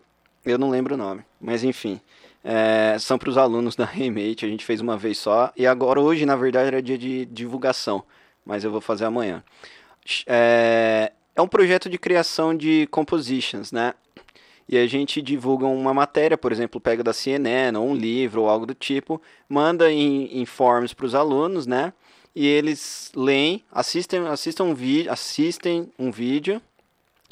Eu 0.44 0.58
não 0.58 0.70
lembro 0.70 0.94
o 0.94 0.98
nome, 0.98 1.22
mas 1.40 1.62
enfim. 1.62 2.00
É, 2.42 2.96
são 2.98 3.18
para 3.18 3.30
os 3.30 3.38
alunos 3.38 3.76
da 3.76 3.84
Raymate, 3.84 4.44
a 4.44 4.48
gente 4.48 4.64
fez 4.64 4.80
uma 4.80 4.96
vez 4.96 5.18
só. 5.18 5.52
E 5.54 5.66
agora, 5.66 6.00
hoje, 6.00 6.24
na 6.24 6.34
verdade, 6.34 6.68
era 6.68 6.82
dia 6.82 6.96
de 6.96 7.26
divulgação, 7.26 8.02
mas 8.44 8.64
eu 8.64 8.70
vou 8.70 8.80
fazer 8.80 9.04
amanhã. 9.04 9.44
É, 10.26 11.12
é 11.34 11.42
um 11.42 11.48
projeto 11.48 11.88
de 11.88 11.98
criação 11.98 12.54
de 12.54 12.86
compositions, 12.90 13.72
né? 13.72 13.94
E 14.68 14.78
a 14.78 14.86
gente 14.86 15.20
divulga 15.20 15.66
uma 15.66 15.92
matéria, 15.92 16.38
por 16.38 16.52
exemplo, 16.52 16.80
pega 16.80 17.02
da 17.02 17.12
CNN 17.12 17.76
ou 17.76 17.88
um 17.88 17.94
livro 17.94 18.42
ou 18.42 18.48
algo 18.48 18.64
do 18.64 18.74
tipo, 18.74 19.20
manda 19.48 19.90
em, 19.90 20.40
em 20.40 20.46
forms 20.46 20.94
para 20.94 21.06
os 21.06 21.14
alunos, 21.14 21.66
né? 21.66 21.92
E 22.34 22.46
eles 22.46 23.12
leem, 23.14 23.62
assistem, 23.70 24.26
assistem, 24.26 24.64
um, 24.64 24.74
vi 24.74 25.08
assistem 25.08 25.92
um 25.98 26.10
vídeo 26.10 26.60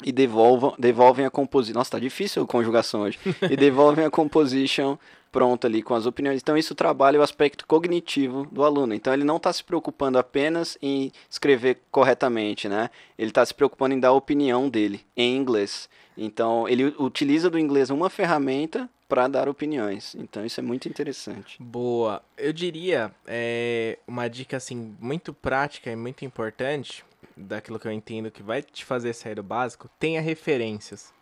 e 0.03 0.11
devolvam, 0.11 0.75
devolvem 0.77 1.25
a 1.25 1.31
composição. 1.31 1.79
Nossa, 1.79 1.91
tá 1.91 1.99
difícil 1.99 2.43
a 2.43 2.47
conjugação 2.47 3.01
hoje. 3.01 3.17
e 3.49 3.55
devolvem 3.55 4.05
a 4.05 4.11
composition 4.11 4.97
pronta 5.31 5.67
ali 5.67 5.81
com 5.81 5.93
as 5.93 6.05
opiniões. 6.05 6.41
Então 6.41 6.57
isso 6.57 6.75
trabalha 6.75 7.19
o 7.19 7.23
aspecto 7.23 7.65
cognitivo 7.65 8.47
do 8.51 8.63
aluno. 8.63 8.93
Então 8.93 9.13
ele 9.13 9.23
não 9.23 9.37
está 9.37 9.51
se 9.51 9.63
preocupando 9.63 10.17
apenas 10.17 10.77
em 10.81 11.11
escrever 11.29 11.79
corretamente, 11.89 12.67
né? 12.67 12.89
Ele 13.17 13.29
está 13.29 13.45
se 13.45 13.53
preocupando 13.53 13.95
em 13.95 13.99
dar 13.99 14.09
a 14.09 14.13
opinião 14.13 14.69
dele 14.69 15.05
em 15.15 15.35
inglês. 15.35 15.89
Então 16.17 16.67
ele 16.67 16.93
utiliza 16.99 17.49
do 17.49 17.57
inglês 17.57 17.89
uma 17.89 18.09
ferramenta 18.09 18.89
para 19.07 19.27
dar 19.27 19.49
opiniões. 19.49 20.15
Então 20.15 20.45
isso 20.45 20.59
é 20.59 20.63
muito 20.63 20.87
interessante. 20.87 21.61
Boa. 21.61 22.21
Eu 22.37 22.53
diria 22.53 23.11
é, 23.27 23.99
uma 24.07 24.27
dica 24.27 24.57
assim 24.57 24.95
muito 24.99 25.33
prática 25.33 25.91
e 25.91 25.95
muito 25.95 26.23
importante 26.23 27.03
daquilo 27.35 27.79
que 27.79 27.87
eu 27.87 27.91
entendo 27.91 28.31
que 28.31 28.43
vai 28.43 28.61
te 28.61 28.85
fazer 28.85 29.13
sair 29.13 29.35
do 29.35 29.43
básico. 29.43 29.89
Tenha 29.99 30.21
referências. 30.21 31.13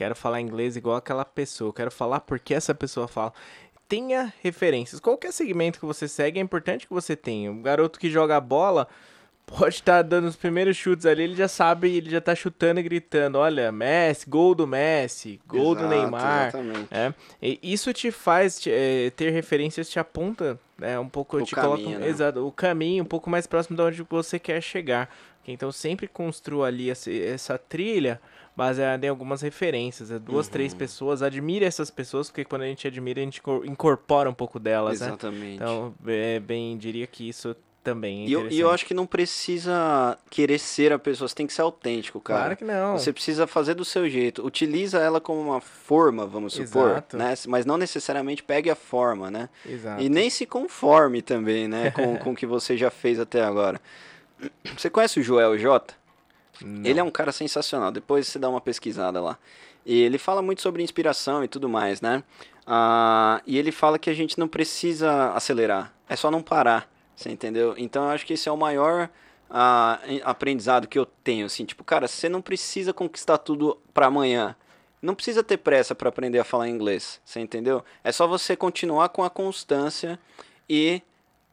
Quero 0.00 0.16
falar 0.16 0.40
inglês 0.40 0.76
igual 0.76 0.96
aquela 0.96 1.26
pessoa. 1.26 1.74
Quero 1.74 1.90
falar 1.90 2.20
porque 2.20 2.54
essa 2.54 2.74
pessoa 2.74 3.06
fala. 3.06 3.34
Tenha 3.86 4.32
referências. 4.40 4.98
Qualquer 4.98 5.30
segmento 5.30 5.78
que 5.78 5.84
você 5.84 6.08
segue 6.08 6.40
é 6.40 6.42
importante 6.42 6.86
que 6.86 6.94
você 6.94 7.14
tenha. 7.14 7.52
Um 7.52 7.60
garoto 7.60 8.00
que 8.00 8.08
joga 8.08 8.40
bola 8.40 8.88
pode 9.56 9.74
estar 9.74 9.96
tá 9.96 10.02
dando 10.02 10.28
os 10.28 10.36
primeiros 10.36 10.76
chutes 10.76 11.04
ali, 11.04 11.24
ele 11.24 11.34
já 11.34 11.48
sabe, 11.48 11.94
ele 11.94 12.08
já 12.08 12.18
está 12.18 12.34
chutando 12.34 12.80
e 12.80 12.82
gritando, 12.82 13.38
olha, 13.38 13.72
Messi, 13.72 14.28
gol 14.28 14.54
do 14.54 14.66
Messi, 14.66 15.40
gol 15.46 15.72
Exato, 15.72 15.88
do 15.88 15.88
Neymar. 15.88 16.48
Exatamente. 16.48 16.88
É, 16.90 17.12
isso 17.62 17.92
te 17.92 18.10
faz 18.10 18.60
te, 18.60 18.70
é, 18.70 19.10
ter 19.10 19.30
referências, 19.30 19.88
te 19.88 19.98
aponta 19.98 20.58
né, 20.78 20.98
um 20.98 21.08
pouco, 21.08 21.36
o 21.36 21.42
te 21.42 21.54
caminho, 21.54 21.84
coloca 21.84 21.98
né? 21.98 22.08
exato, 22.08 22.46
o 22.46 22.52
caminho 22.52 23.02
um 23.02 23.06
pouco 23.06 23.28
mais 23.28 23.46
próximo 23.46 23.76
de 23.76 23.82
onde 23.82 24.02
você 24.08 24.38
quer 24.38 24.60
chegar. 24.62 25.08
Então 25.46 25.72
sempre 25.72 26.06
construa 26.06 26.68
ali 26.68 26.90
essa, 26.90 27.10
essa 27.10 27.58
trilha 27.58 28.20
baseada 28.56 29.06
em 29.06 29.08
algumas 29.08 29.40
referências. 29.40 30.10
É 30.10 30.18
duas, 30.18 30.46
uhum. 30.46 30.52
três 30.52 30.74
pessoas. 30.74 31.22
Admire 31.22 31.64
essas 31.64 31.90
pessoas, 31.90 32.28
porque 32.28 32.44
quando 32.44 32.62
a 32.62 32.66
gente 32.66 32.86
admira, 32.86 33.20
a 33.20 33.24
gente 33.24 33.40
incorpora 33.64 34.28
um 34.28 34.34
pouco 34.34 34.58
delas. 34.58 35.00
Né? 35.00 35.06
Exatamente. 35.06 35.42
Né? 35.42 35.54
Então, 35.54 35.94
é, 36.06 36.38
bem, 36.38 36.76
diria 36.76 37.06
que 37.06 37.28
isso 37.28 37.56
também. 37.82 38.24
É 38.24 38.28
e, 38.28 38.32
eu, 38.32 38.48
e 38.48 38.60
eu 38.60 38.70
acho 38.70 38.86
que 38.86 38.94
não 38.94 39.06
precisa 39.06 40.18
querer 40.28 40.58
ser 40.58 40.92
a 40.92 40.98
pessoa, 40.98 41.28
você 41.28 41.34
tem 41.34 41.46
que 41.46 41.52
ser 41.52 41.62
autêntico, 41.62 42.20
cara. 42.20 42.40
Claro 42.40 42.56
que 42.56 42.64
não. 42.64 42.98
Você 42.98 43.12
precisa 43.12 43.46
fazer 43.46 43.74
do 43.74 43.84
seu 43.84 44.08
jeito. 44.08 44.44
Utiliza 44.44 44.98
ela 44.98 45.20
como 45.20 45.40
uma 45.40 45.60
forma, 45.60 46.26
vamos 46.26 46.54
supor, 46.54 46.90
Exato. 46.90 47.16
né? 47.16 47.34
Mas 47.48 47.64
não 47.66 47.76
necessariamente 47.76 48.42
pegue 48.42 48.70
a 48.70 48.74
forma, 48.74 49.30
né? 49.30 49.48
Exato. 49.66 50.02
E 50.02 50.08
nem 50.08 50.28
se 50.30 50.46
conforme 50.46 51.22
também, 51.22 51.68
né, 51.68 51.90
com, 51.90 52.16
com 52.18 52.32
o 52.32 52.36
que 52.36 52.46
você 52.46 52.76
já 52.76 52.90
fez 52.90 53.18
até 53.18 53.42
agora. 53.42 53.80
Você 54.76 54.88
conhece 54.88 55.20
o 55.20 55.22
Joel 55.22 55.58
J? 55.58 55.94
Não. 56.62 56.84
Ele 56.84 57.00
é 57.00 57.02
um 57.02 57.10
cara 57.10 57.32
sensacional. 57.32 57.90
Depois 57.90 58.28
você 58.28 58.38
dá 58.38 58.48
uma 58.48 58.60
pesquisada 58.60 59.20
lá. 59.20 59.38
E 59.84 60.02
ele 60.02 60.18
fala 60.18 60.42
muito 60.42 60.60
sobre 60.60 60.82
inspiração 60.82 61.42
e 61.42 61.48
tudo 61.48 61.68
mais, 61.68 62.00
né? 62.00 62.22
Ah, 62.66 63.40
e 63.46 63.58
ele 63.58 63.72
fala 63.72 63.98
que 63.98 64.10
a 64.10 64.14
gente 64.14 64.38
não 64.38 64.46
precisa 64.46 65.32
acelerar, 65.32 65.92
é 66.08 66.14
só 66.14 66.30
não 66.30 66.42
parar, 66.42 66.88
você 67.20 67.28
entendeu? 67.28 67.74
Então 67.76 68.04
eu 68.04 68.10
acho 68.10 68.24
que 68.24 68.32
esse 68.32 68.48
é 68.48 68.52
o 68.52 68.56
maior 68.56 69.10
ah, 69.50 70.00
aprendizado 70.24 70.88
que 70.88 70.98
eu 70.98 71.04
tenho, 71.04 71.44
assim, 71.44 71.66
tipo, 71.66 71.84
cara, 71.84 72.08
você 72.08 72.30
não 72.30 72.40
precisa 72.40 72.94
conquistar 72.94 73.36
tudo 73.36 73.78
para 73.92 74.06
amanhã. 74.06 74.56
Não 75.02 75.14
precisa 75.14 75.42
ter 75.42 75.58
pressa 75.58 75.94
para 75.94 76.08
aprender 76.08 76.38
a 76.38 76.44
falar 76.44 76.68
inglês, 76.68 77.20
você 77.22 77.40
entendeu? 77.40 77.84
É 78.02 78.10
só 78.10 78.26
você 78.26 78.56
continuar 78.56 79.10
com 79.10 79.22
a 79.22 79.28
constância 79.28 80.18
e 80.68 81.02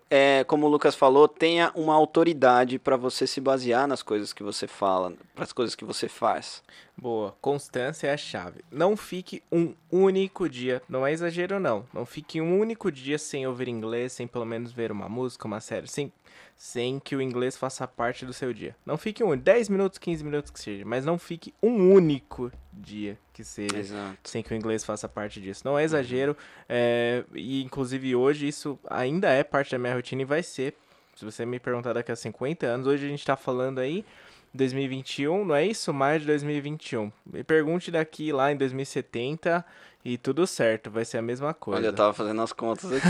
é, 0.10 0.43
como 0.46 0.65
o 0.65 0.70
Lucas 0.70 0.96
falou, 0.96 1.28
tenha 1.28 1.72
uma 1.76 1.93
autoridade 1.93 2.80
para 2.80 2.96
você 2.96 3.28
se 3.28 3.41
basear 3.41 3.88
nas 3.88 4.02
coisas 4.02 4.32
que 4.32 4.41
você 4.41 4.67
fala, 4.67 5.13
para 5.36 5.43
as 5.43 5.52
coisas 5.52 5.76
que 5.76 5.84
você 5.84 6.08
faz. 6.08 6.63
Boa, 6.96 7.36
constância 7.41 8.08
é 8.08 8.13
a 8.13 8.17
chave. 8.17 8.63
Não 8.72 8.96
fique 8.96 9.43
um 9.52 9.74
único 9.91 10.50
dia, 10.50 10.82
não 10.88 11.06
é 11.06 11.12
exagero 11.12 11.60
não, 11.60 11.86
não 11.93 12.06
fique 12.06 12.41
um 12.41 12.60
único 12.60 12.91
dia 12.91 13.17
sem 13.17 13.46
ouvir 13.46 13.67
inglês, 13.67 14.13
sem 14.13 14.28
pelo 14.28 14.46
menos 14.46 14.72
ver 14.72 14.91
uma 14.91 15.10
música, 15.10 15.48
uma 15.48 15.60
série, 15.60 15.88
sem 15.88 16.12
sem 16.58 17.00
que 17.00 17.15
o 17.15 17.21
inglês 17.21 17.56
faça 17.56 17.88
parte 17.88 18.26
do 18.26 18.34
seu 18.34 18.54
dia. 18.54 18.76
Não 18.86 18.97
fique 18.97 19.23
um 19.23 19.38
10 19.38 19.69
minutos, 19.69 20.00
15 20.00 20.23
minutos 20.23 20.52
que 20.52 20.60
seja, 20.60 20.84
mas 20.86 21.06
não 21.06 21.19
fique 21.19 21.54
um 21.62 21.91
único 21.91 22.52
dia 22.73 23.17
que 23.32 23.43
seja 23.43 23.78
Exato. 23.78 24.17
sem 24.23 24.41
que 24.41 24.54
o 24.54 24.56
inglês 24.56 24.84
faça 24.84 25.08
parte 25.08 25.39
disso. 25.39 25.62
Não 25.63 25.78
é 25.78 25.84
exagero, 25.84 26.36
é, 26.67 27.23
e 27.34 27.63
inclusive 27.63 28.15
hoje 28.15 28.47
isso 28.47 28.80
ainda 28.89 29.30
é 29.30 29.43
parte 29.43 29.71
da 29.71 29.78
minha 29.78 29.93
rotina 29.93 30.23
e 30.23 30.26
vai 30.26 30.41
ser. 30.41 30.76
Se 31.15 31.26
você 31.26 31.45
me 31.45 31.60
perguntar 31.60 31.93
daqui 31.93 32.12
a 32.12 32.15
50 32.15 32.65
anos, 32.65 32.88
hoje 32.88 33.06
a 33.06 33.10
gente 33.10 33.19
está 33.19 33.36
falando 33.36 33.80
aí 33.80 34.06
2021, 34.54 35.45
não 35.45 35.56
é 35.56 35.65
isso? 35.65 35.93
Maio 35.93 36.19
de 36.19 36.26
2021. 36.26 37.12
Me 37.26 37.43
pergunte 37.43 37.91
daqui 37.91 38.32
lá 38.32 38.52
em 38.52 38.58
2070 38.58 39.63
e 40.10 40.17
tudo 40.17 40.48
certo, 40.48 40.89
vai 40.89 41.04
ser 41.04 41.17
a 41.17 41.22
mesma 41.22 41.54
coisa. 41.54 41.80
Olha, 41.80 41.88
eu 41.88 41.93
tava 41.93 42.13
fazendo 42.13 42.41
as 42.41 42.54
contas 42.54 42.89
aqui, 42.91 43.08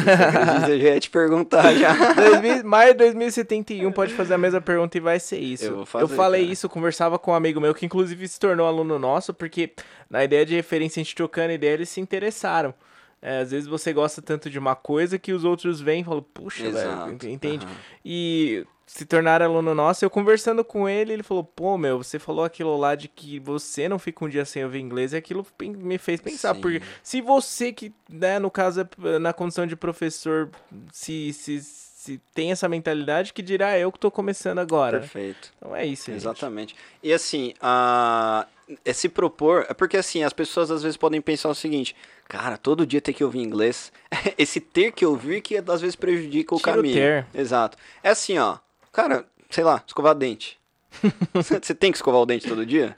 eu 0.71 0.79
já 0.79 0.85
ia 0.95 0.99
te 0.99 1.11
perguntar 1.11 1.71
já. 1.75 1.93
2000, 2.15 2.63
maio 2.65 2.93
de 2.93 2.97
2071 2.99 3.91
pode 3.91 4.15
fazer 4.15 4.33
a 4.33 4.37
mesma 4.37 4.59
pergunta 4.59 4.97
e 4.97 4.99
vai 4.99 5.19
ser 5.19 5.37
isso. 5.37 5.65
Eu, 5.65 5.85
fazer, 5.85 6.05
eu 6.05 6.07
falei 6.09 6.41
cara. 6.41 6.53
isso, 6.53 6.67
conversava 6.67 7.19
com 7.19 7.31
um 7.31 7.35
amigo 7.35 7.61
meu 7.61 7.73
que 7.75 7.85
inclusive 7.85 8.27
se 8.27 8.39
tornou 8.39 8.65
aluno 8.65 8.97
nosso, 8.97 9.31
porque 9.31 9.73
na 10.09 10.23
ideia 10.23 10.43
de 10.43 10.55
referência 10.55 10.99
a 10.99 11.03
gente 11.03 11.15
trocando 11.15 11.51
ideia, 11.51 11.73
eles 11.73 11.89
se 11.89 12.01
interessaram. 12.01 12.73
É, 13.21 13.39
às 13.41 13.51
vezes 13.51 13.67
você 13.67 13.93
gosta 13.93 14.19
tanto 14.21 14.49
de 14.49 14.57
uma 14.57 14.75
coisa 14.75 15.19
que 15.19 15.33
os 15.33 15.43
outros 15.43 15.79
vêm 15.79 16.01
e 16.01 16.03
falam, 16.03 16.25
puxa, 16.33 16.65
Exato. 16.65 16.87
velho, 17.05 17.13
ent- 17.13 17.23
entende? 17.25 17.65
Aham. 17.65 17.75
E 18.05 18.65
se 18.87 19.05
tornar 19.05 19.41
aluno 19.41 19.75
nosso, 19.75 20.03
eu 20.05 20.09
conversando 20.09 20.63
com 20.63 20.87
ele, 20.87 21.11
ele 21.11 21.21
falou, 21.21 21.43
pô, 21.43 21.77
meu, 21.77 22.01
você 22.01 22.17
falou 22.17 22.45
aquilo 22.45 22.77
lá 22.77 22.95
de 22.95 23.09
que 23.09 23.37
você 23.37 23.89
não 23.89 23.99
fica 23.99 24.23
um 24.23 24.29
dia 24.29 24.45
sem 24.45 24.63
ouvir 24.63 24.79
inglês, 24.79 25.11
e 25.11 25.17
aquilo 25.17 25.45
me 25.59 25.97
fez 25.97 26.21
pensar, 26.21 26.55
Sim. 26.55 26.61
porque 26.61 26.81
se 27.03 27.19
você 27.19 27.73
que, 27.73 27.93
né, 28.09 28.39
no 28.39 28.49
caso, 28.49 28.81
é 28.81 29.19
na 29.19 29.33
condição 29.33 29.67
de 29.67 29.75
professor, 29.75 30.49
se, 30.93 31.33
se, 31.33 31.61
se 31.61 32.21
tem 32.33 32.51
essa 32.51 32.69
mentalidade, 32.69 33.33
que 33.33 33.41
dirá 33.41 33.77
eu 33.77 33.91
que 33.91 33.99
tô 33.99 34.09
começando 34.09 34.59
agora. 34.59 35.01
Perfeito. 35.01 35.51
Então 35.57 35.75
é 35.75 35.85
isso, 35.85 36.05
gente. 36.05 36.21
Exatamente. 36.21 36.75
E 37.03 37.11
assim, 37.11 37.53
a... 37.59 38.47
é 38.85 38.93
se 38.93 39.09
propor. 39.09 39.65
É 39.69 39.73
porque 39.73 39.97
assim, 39.97 40.23
as 40.23 40.31
pessoas 40.31 40.71
às 40.71 40.81
vezes 40.81 40.95
podem 40.95 41.19
pensar 41.19 41.49
o 41.49 41.55
seguinte: 41.55 41.93
cara, 42.25 42.57
todo 42.57 42.85
dia 42.85 43.01
ter 43.01 43.11
que 43.11 43.23
ouvir 43.23 43.39
inglês. 43.39 43.91
Esse 44.37 44.61
ter 44.61 44.93
que 44.93 45.05
ouvir 45.05 45.41
que 45.41 45.57
às 45.57 45.81
vezes 45.81 45.97
prejudica 45.97 46.55
o 46.55 46.57
Tira 46.57 46.71
o 46.71 46.75
caminho. 46.75 46.95
ter. 46.95 47.27
Exato. 47.33 47.77
É 48.01 48.11
assim, 48.11 48.37
ó. 48.37 48.57
Cara, 48.97 49.27
sei 49.51 49.63
lá, 49.63 49.83
escovar 49.85 50.15
dente. 50.15 50.59
Você 51.31 51.75
tem 51.75 51.91
que 51.91 51.99
escovar 51.99 52.19
o 52.19 52.25
dente 52.25 52.47
todo 52.47 52.65
dia? 52.65 52.97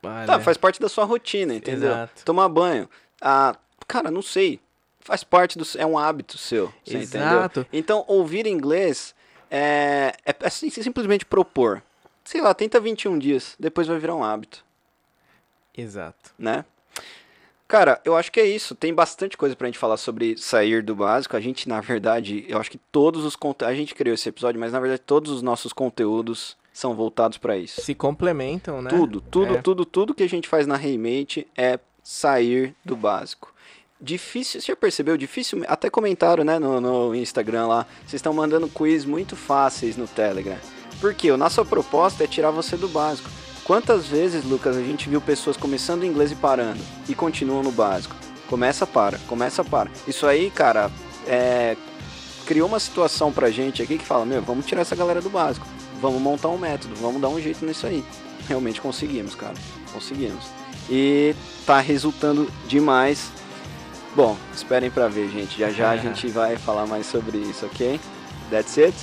Olha, 0.00 0.24
Tá, 0.24 0.38
faz 0.38 0.56
parte 0.56 0.80
da 0.80 0.88
sua 0.88 1.04
rotina, 1.04 1.52
entendeu? 1.52 1.90
Exato. 1.90 2.24
Tomar 2.24 2.48
banho. 2.48 2.88
Ah, 3.20 3.56
cara, 3.88 4.12
não 4.12 4.22
sei. 4.22 4.60
Faz 5.00 5.24
parte 5.24 5.58
do. 5.58 5.66
É 5.76 5.84
um 5.84 5.98
hábito 5.98 6.38
seu. 6.38 6.72
Exato. 6.86 7.60
entendeu? 7.62 7.66
Então, 7.72 8.04
ouvir 8.06 8.46
inglês 8.46 9.12
é, 9.50 10.14
é, 10.24 10.32
é 10.40 10.50
sim- 10.50 10.70
simplesmente 10.70 11.26
propor. 11.26 11.82
Sei 12.22 12.40
lá, 12.40 12.54
tenta 12.54 12.78
21 12.78 13.18
dias, 13.18 13.56
depois 13.58 13.88
vai 13.88 13.98
virar 13.98 14.14
um 14.14 14.22
hábito, 14.22 14.64
Exato. 15.76 16.30
né? 16.38 16.64
Cara, 17.70 18.00
eu 18.04 18.16
acho 18.16 18.32
que 18.32 18.40
é 18.40 18.44
isso. 18.44 18.74
Tem 18.74 18.92
bastante 18.92 19.36
coisa 19.36 19.54
pra 19.54 19.68
gente 19.68 19.78
falar 19.78 19.96
sobre 19.96 20.36
sair 20.36 20.82
do 20.82 20.92
básico. 20.96 21.36
A 21.36 21.40
gente, 21.40 21.68
na 21.68 21.80
verdade, 21.80 22.44
eu 22.48 22.58
acho 22.58 22.68
que 22.68 22.78
todos 22.90 23.24
os 23.24 23.36
conteúdos. 23.36 23.72
A 23.72 23.76
gente 23.76 23.94
criou 23.94 24.12
esse 24.12 24.28
episódio, 24.28 24.58
mas 24.58 24.72
na 24.72 24.80
verdade 24.80 25.00
todos 25.06 25.30
os 25.30 25.40
nossos 25.40 25.72
conteúdos 25.72 26.56
são 26.72 26.96
voltados 26.96 27.38
pra 27.38 27.56
isso. 27.56 27.80
Se 27.80 27.94
complementam, 27.94 28.82
né? 28.82 28.90
Tudo, 28.90 29.20
tudo, 29.20 29.54
É. 29.54 29.62
tudo, 29.62 29.84
tudo 29.84 30.12
que 30.12 30.24
a 30.24 30.28
gente 30.28 30.48
faz 30.48 30.66
na 30.66 30.74
Remate 30.74 31.46
é 31.56 31.78
sair 32.02 32.74
do 32.84 32.96
básico. 32.96 33.54
Difícil, 34.00 34.60
você 34.60 34.66
já 34.66 34.76
percebeu? 34.76 35.16
Difícil, 35.16 35.62
até 35.68 35.88
comentaram, 35.88 36.42
né, 36.42 36.58
no, 36.58 36.80
no 36.80 37.14
Instagram 37.14 37.68
lá, 37.68 37.86
vocês 38.00 38.14
estão 38.14 38.32
mandando 38.32 38.66
quiz 38.66 39.04
muito 39.04 39.36
fáceis 39.36 39.96
no 39.96 40.08
Telegram. 40.08 40.58
Por 41.00 41.14
quê? 41.14 41.30
A 41.30 41.36
nossa 41.36 41.64
proposta 41.64 42.24
é 42.24 42.26
tirar 42.26 42.50
você 42.50 42.76
do 42.76 42.88
básico. 42.88 43.30
Quantas 43.64 44.06
vezes, 44.06 44.44
Lucas, 44.44 44.76
a 44.76 44.82
gente 44.82 45.08
viu 45.08 45.20
pessoas 45.20 45.56
começando 45.56 46.04
inglês 46.04 46.32
e 46.32 46.34
parando 46.34 46.80
e 47.08 47.14
continuam 47.14 47.62
no 47.62 47.70
básico? 47.70 48.16
Começa, 48.48 48.86
para, 48.86 49.18
começa, 49.28 49.62
para. 49.62 49.90
Isso 50.08 50.26
aí, 50.26 50.50
cara, 50.50 50.90
é, 51.26 51.76
criou 52.46 52.66
uma 52.66 52.80
situação 52.80 53.30
pra 53.30 53.50
gente 53.50 53.80
aqui 53.80 53.96
que 53.96 54.04
fala, 54.04 54.26
meu, 54.26 54.42
vamos 54.42 54.66
tirar 54.66 54.80
essa 54.80 54.96
galera 54.96 55.20
do 55.20 55.30
básico. 55.30 55.66
Vamos 56.00 56.20
montar 56.20 56.48
um 56.48 56.58
método, 56.58 56.96
vamos 56.96 57.20
dar 57.20 57.28
um 57.28 57.40
jeito 57.40 57.64
nisso 57.64 57.86
aí. 57.86 58.04
Realmente 58.48 58.80
conseguimos, 58.80 59.36
cara. 59.36 59.54
Conseguimos. 59.92 60.44
E 60.88 61.34
tá 61.64 61.78
resultando 61.78 62.50
demais. 62.66 63.30
Bom, 64.16 64.36
esperem 64.52 64.90
pra 64.90 65.06
ver, 65.06 65.28
gente. 65.28 65.56
Já 65.56 65.70
já 65.70 65.90
a 65.90 65.96
gente 65.96 66.26
vai 66.28 66.56
falar 66.56 66.86
mais 66.86 67.06
sobre 67.06 67.38
isso, 67.38 67.66
ok? 67.66 68.00
That's 68.50 68.76
it. 68.78 68.96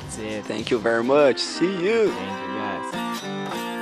That's 0.00 0.18
it. 0.18 0.48
Thank 0.48 0.72
you 0.72 0.80
very 0.80 1.04
much. 1.04 1.40
See 1.40 1.66
you. 1.66 2.10
Thank 2.10 2.40
you, 2.40 3.60
guys. 3.60 3.73